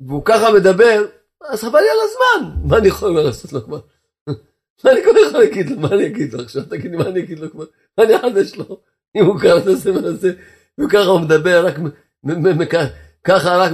[0.01, 1.05] והוא ככה מדבר,
[1.49, 2.51] אז חבל לי על הזמן.
[2.64, 3.81] מה אני יכול לעשות לו כבר?
[4.85, 5.81] מה אני יכול להגיד לו?
[5.81, 6.62] מה אני אגיד לו עכשיו?
[6.62, 7.64] תגיד לי, מה אני אגיד לו כבר?
[7.99, 8.81] מה אני אחדש לו?
[9.16, 10.33] אם הוא קרא את הספר הזה,
[10.81, 11.74] וככה הוא מדבר, רק
[13.24, 13.72] ככה, רק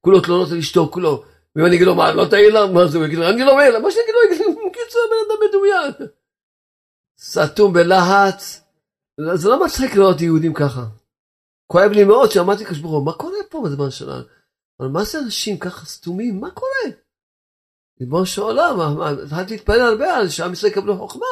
[0.00, 1.22] כולו תלונות על אשתו, כולו.
[1.56, 2.66] ואם אני אגיד לו, מה, לא תעיר לה?
[2.66, 2.98] מה זה?
[2.98, 3.78] הוא יגיד לו, אני לא מעיר לה.
[3.78, 6.10] מה שאני אגיד לו, יגיד לו, קיצור, בן אדם מדומיין.
[7.20, 8.42] סתום בלהט.
[9.34, 10.86] זה לא מצחיק לראות יהודים ככה.
[11.66, 14.24] כואב לי מאוד שאמרתי לקדוש ברוך הוא, מה קורה פה בזמן שלנו?
[14.80, 16.40] אבל מה זה אנשים ככה סתומים?
[16.40, 16.96] מה קורה?
[18.00, 21.26] ריבונו של עולם, התחלתי להתפלל הרבה על שעם ישראל יקבלו חוכמה.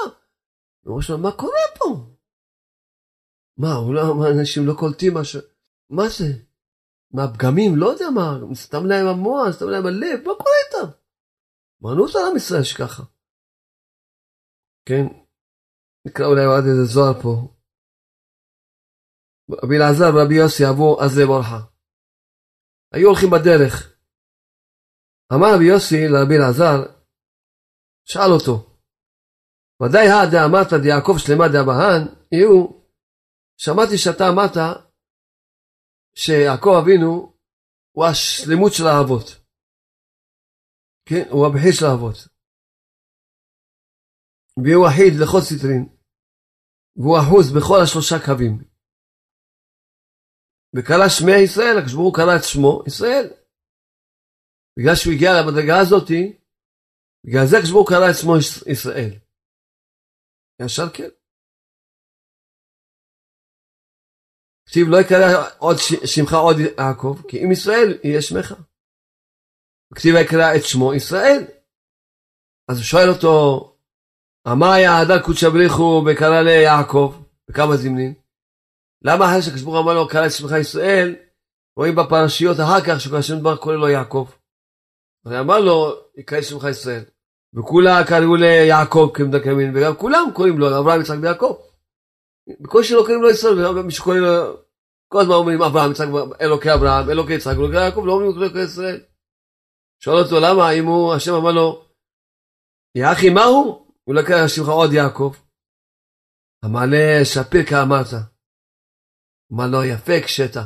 [0.84, 2.06] ריבונו של עולם, מה קורה פה?
[3.56, 4.00] מה, אולי
[4.40, 5.40] אנשים לא קולטים משהו?
[5.90, 6.32] מה זה?
[7.10, 7.76] מה, פגמים?
[7.76, 10.92] לא יודע מה, סתם להם המוח, סתם להם הלב, מה קורה איתם?
[11.80, 13.02] מענות על עם ישראל שככה.
[14.84, 15.06] כן,
[16.06, 17.34] נקרא אולי עוד איזה זוהר פה.
[19.62, 21.60] רבי אלעזר ורבי יוסי עברו אז לברכה.
[22.94, 23.98] היו הולכים בדרך.
[25.32, 26.76] אמר רבי יוסי לרבי אלעזר,
[28.10, 28.56] שאל אותו,
[29.82, 32.66] ודאי הא דאמרת דיעקב שלמה דאבהן, יהיו,
[33.62, 34.56] שמעתי שאתה אמרת
[36.14, 37.38] שיעקב אבינו
[37.96, 39.26] הוא השלמות של האבות.
[41.08, 42.37] כן, הוא הבחיר של האבות.
[44.64, 45.84] והוא אחיד לכל סטרין,
[46.96, 48.54] והוא אחוז בכל השלושה קווים.
[50.74, 53.26] וקרא שמי ישראל, הקדוש ברוך הוא קרא את שמו ישראל.
[54.76, 56.22] בגלל שהוא הגיע למדרגה הזאתי,
[57.24, 58.34] בגלל זה הקדוש ברוך הוא קרא את שמו
[58.72, 59.12] ישראל.
[60.62, 61.10] ישר כן.
[64.66, 65.76] כתיב לא יקרא עוד
[66.12, 68.48] שמך עוד יעקב, כי אם ישראל יהיה שמך.
[69.94, 71.42] כתיב ויקרא את שמו ישראל.
[72.68, 73.30] אז הוא שואל אותו,
[74.46, 77.14] אמר יעדה קודשא בריחו וקרא ליעקב,
[77.48, 78.14] בכמה זמנים?
[79.02, 81.16] למה אחרי ברוך אמר לו קרא את שמך ישראל,
[81.76, 84.28] רואים בפרשיות אחר כך שכאשר דבר קורא לו יעקב.
[85.24, 87.04] הרי אמר לו, יקרא את שמך ישראל.
[87.54, 91.56] וכולה קראו ליעקב כמדקמין, וגם כולם קוראים לו אברהם, יצחק ויעקב.
[92.60, 94.56] בקושי לא קוראים לו ישראל, ומי שקוראים לו,
[95.08, 96.06] כל הזמן אומרים אברהם, יצחק,
[96.40, 99.00] אלוקי אברהם, אלוקי יצחק, אלוקי יעקב, לא אומרים אלוקי ישראל.
[100.04, 101.84] שואל אותו למה, אם הוא, השם אמר לו,
[102.94, 103.54] יחי מהו?
[103.54, 105.32] הוא לקח שמך עוד יעקב.
[106.64, 108.10] המעלה שפיר כאמרת.
[109.52, 110.64] אמר לו יפה קשתה.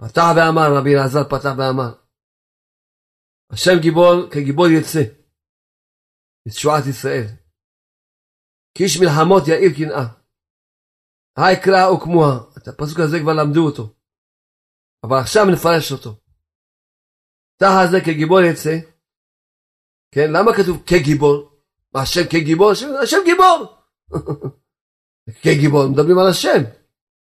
[0.00, 1.92] פתח ואמר, רבי אלעזר פתח ואמר.
[3.52, 5.04] השם גיבור כגיבור יצא.
[6.46, 7.26] לתשועת ישראל.
[8.74, 10.06] כי איש מלחמות יאיר קנאה.
[11.38, 12.32] היי קרא וכמוה.
[12.56, 13.94] את הפסוק הזה כבר למדו אותו.
[15.04, 16.10] אבל עכשיו נפרש אותו.
[17.60, 18.74] תח הזה כגיבור יצא.
[20.14, 21.51] כן, למה כתוב כגיבור?
[21.94, 22.70] השם כגיבור?
[22.70, 23.76] השם, השם גיבור.
[25.42, 26.62] כגיבור, מדברים על השם.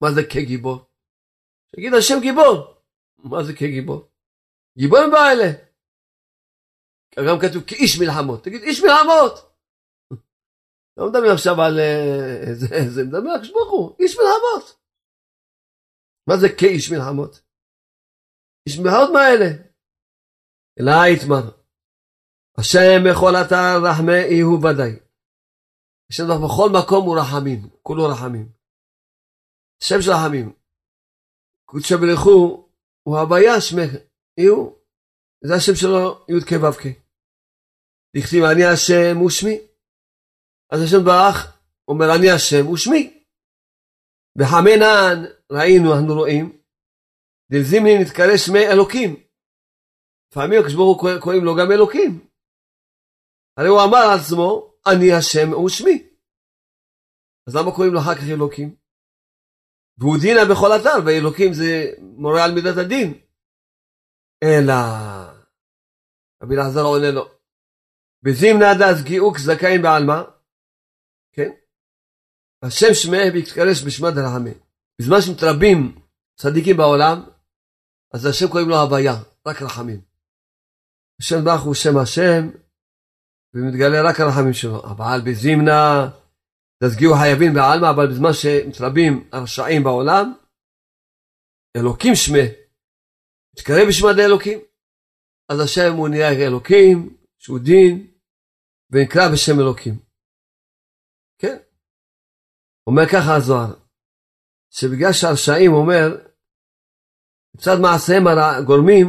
[0.02, 0.80] מה זה כגיבור?
[1.76, 2.76] תגיד השם גיבור.
[3.18, 4.10] מה זה כגיבור?
[4.78, 5.52] גיבור באלה.
[7.28, 8.44] גם כתוב כאיש מלחמות.
[8.44, 9.34] תגיד איש מלחמות.
[10.98, 11.80] לא מדבר עכשיו על
[12.54, 13.42] זה, זה מדבר על
[14.00, 14.82] איש מלחמות.
[16.28, 17.42] מה זה כאיש מלחמות?
[18.68, 19.50] איש מלחמות מה אלה?
[20.80, 21.61] אלא יתמר.
[22.58, 24.94] השם בכל אתר רחמי הוא ודאי.
[26.12, 28.50] השם בכל מקום הוא רחמים, כולו רחמים.
[29.84, 30.54] שם של רחמים.
[31.66, 32.70] קודשא ברכו
[33.04, 33.92] הוא הוויה שמך,
[34.38, 34.70] יהיו,
[35.44, 36.84] זה השם שלו י"ק ו"ק.
[38.16, 39.58] דכתיב אני השם ושמי.
[40.72, 43.24] אז השם ברח אומר אני השם ושמי.
[44.38, 45.18] בחמנן
[45.52, 46.62] ראינו, אנחנו רואים,
[47.52, 49.16] דלזימני נתקרא שמי אלוקים.
[50.32, 52.31] לפעמים הקדוש ברוך הוא קוראים לו גם אלוקים.
[53.62, 56.08] הרי הוא אמר על עצמו, אני השם ושמי.
[57.48, 58.76] אז למה קוראים לו אחר כך אלוקים?
[59.98, 63.14] והוא דינה בכל אתר, ואלוקים זה מורה על מידת הדין.
[64.44, 64.74] אלא,
[66.44, 67.26] רבי אלעזר עונה לו,
[68.24, 70.22] בזימנה דס גיאוק זכאים בעלמא,
[71.32, 71.50] כן?
[72.64, 74.60] השם שמיה בהתקרש בשמת הרחמים.
[75.00, 76.02] בזמן שמתרבים
[76.36, 77.18] צדיקים בעולם,
[78.14, 79.16] אז השם קוראים לו הוויה,
[79.48, 80.02] רק רחמים.
[81.22, 82.61] השם ברוך הוא שם השם,
[83.54, 84.84] ומתגלה רק הרחמים שלו.
[84.84, 86.10] אבל בזימנה
[86.84, 90.34] תסגיעו חייבים בעלמא, אבל בזמן שמתרבים הרשעים בעולם,
[91.78, 92.46] אלוקים שמה,
[93.54, 94.60] מתקרב בשם עד אלוקים,
[95.50, 98.08] אז השם הוא נהיה אלוקים, שהוא דין,
[98.92, 99.94] ונקרא בשם אלוקים.
[101.40, 101.58] כן?
[102.88, 103.74] אומר ככה הזוהר,
[104.70, 106.08] שבגלל שהרשעים אומר,
[107.56, 109.08] מצד מעשיהם הגורמים,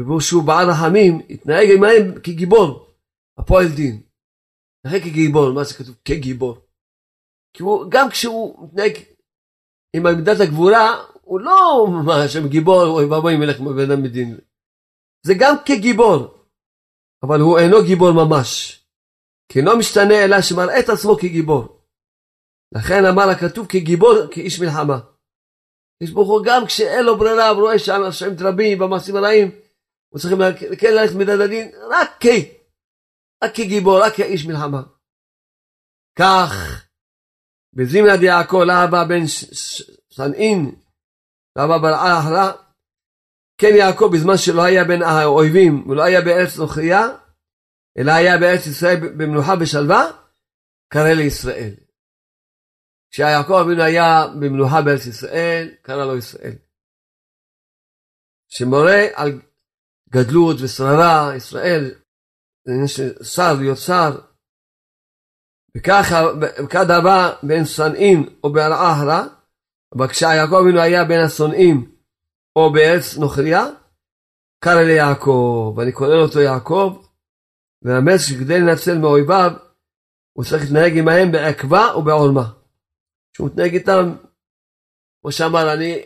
[0.00, 2.83] וברור שהוא בעל רחמים, התנהג עמהם כגיבור,
[3.44, 4.02] הפועל דין.
[4.86, 5.94] התנהג כגיבור, מה זה כתוב?
[6.04, 6.56] כגיבור.
[7.56, 8.92] כי הוא, גם כשהוא מתנהג
[9.96, 14.38] עם עמדת הגבורה, הוא לא מה שם גיבור, אוי ואבוי מלך בן אדם מדין.
[15.26, 16.34] זה גם כגיבור,
[17.22, 18.80] אבל הוא אינו גיבור ממש.
[19.48, 21.82] כי אינו משתנה אלא שמראה את עצמו כגיבור.
[22.74, 24.98] לכן אמר הכתוב כגיבור, כאיש מלחמה.
[26.00, 29.50] יש ברוך הוא גם כשאין לו ברירה ורואה שם אנשים רבים במעשים הרעים,
[30.08, 30.34] הוא צריך
[30.78, 32.26] כן ללכת מדד הדין, רק כ...
[33.44, 34.82] רק כגיבור, רק כאיש מלחמה.
[36.18, 36.52] כך,
[37.76, 39.26] בזימנת יעקב לאבא בן
[40.16, 40.74] סנאין,
[41.56, 42.52] לאבא בלעה אחלה,
[43.60, 47.02] כן יעקב בזמן שלא היה בין האויבים ולא היה בארץ נוכריה,
[47.98, 50.02] אלא היה בארץ ישראל במנוחה ושלווה,
[50.92, 51.74] קרא לישראל.
[53.10, 56.56] כשיעקב אבינו היה במנוחה בארץ ישראל, קרא לו ישראל.
[58.48, 59.40] שמורה על
[60.10, 62.03] גדלות ושררה, ישראל,
[63.22, 64.18] שר להיות שר.
[65.76, 69.26] וכך דבר בין שנאים או בהרעה הרע,
[70.08, 71.94] כשיעקב אבינו היה בין השונאים
[72.56, 73.64] או בארץ נוכריה,
[74.64, 77.04] קרא ליעקב, ואני כולל אותו יעקב,
[77.82, 79.52] ומאמץ שכדי לנצל מאויביו,
[80.32, 82.52] הוא צריך להתנהג עמהם בעקבה ובעולמה.
[83.36, 84.14] שהוא מתנהג איתם,
[85.20, 86.02] כמו שאמר, אני,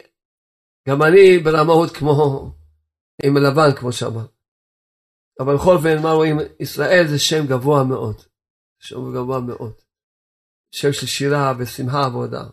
[0.88, 2.50] גם אני ברמאות כמו,
[3.22, 4.26] עם לבן, כמו שאמר.
[5.40, 6.38] אבל בכל אופן, מה רואים?
[6.60, 8.16] ישראל זה שם גבוה מאוד.
[8.80, 9.72] שם גבוה מאוד.
[10.70, 12.44] שם של שירה ושמחה ועודה.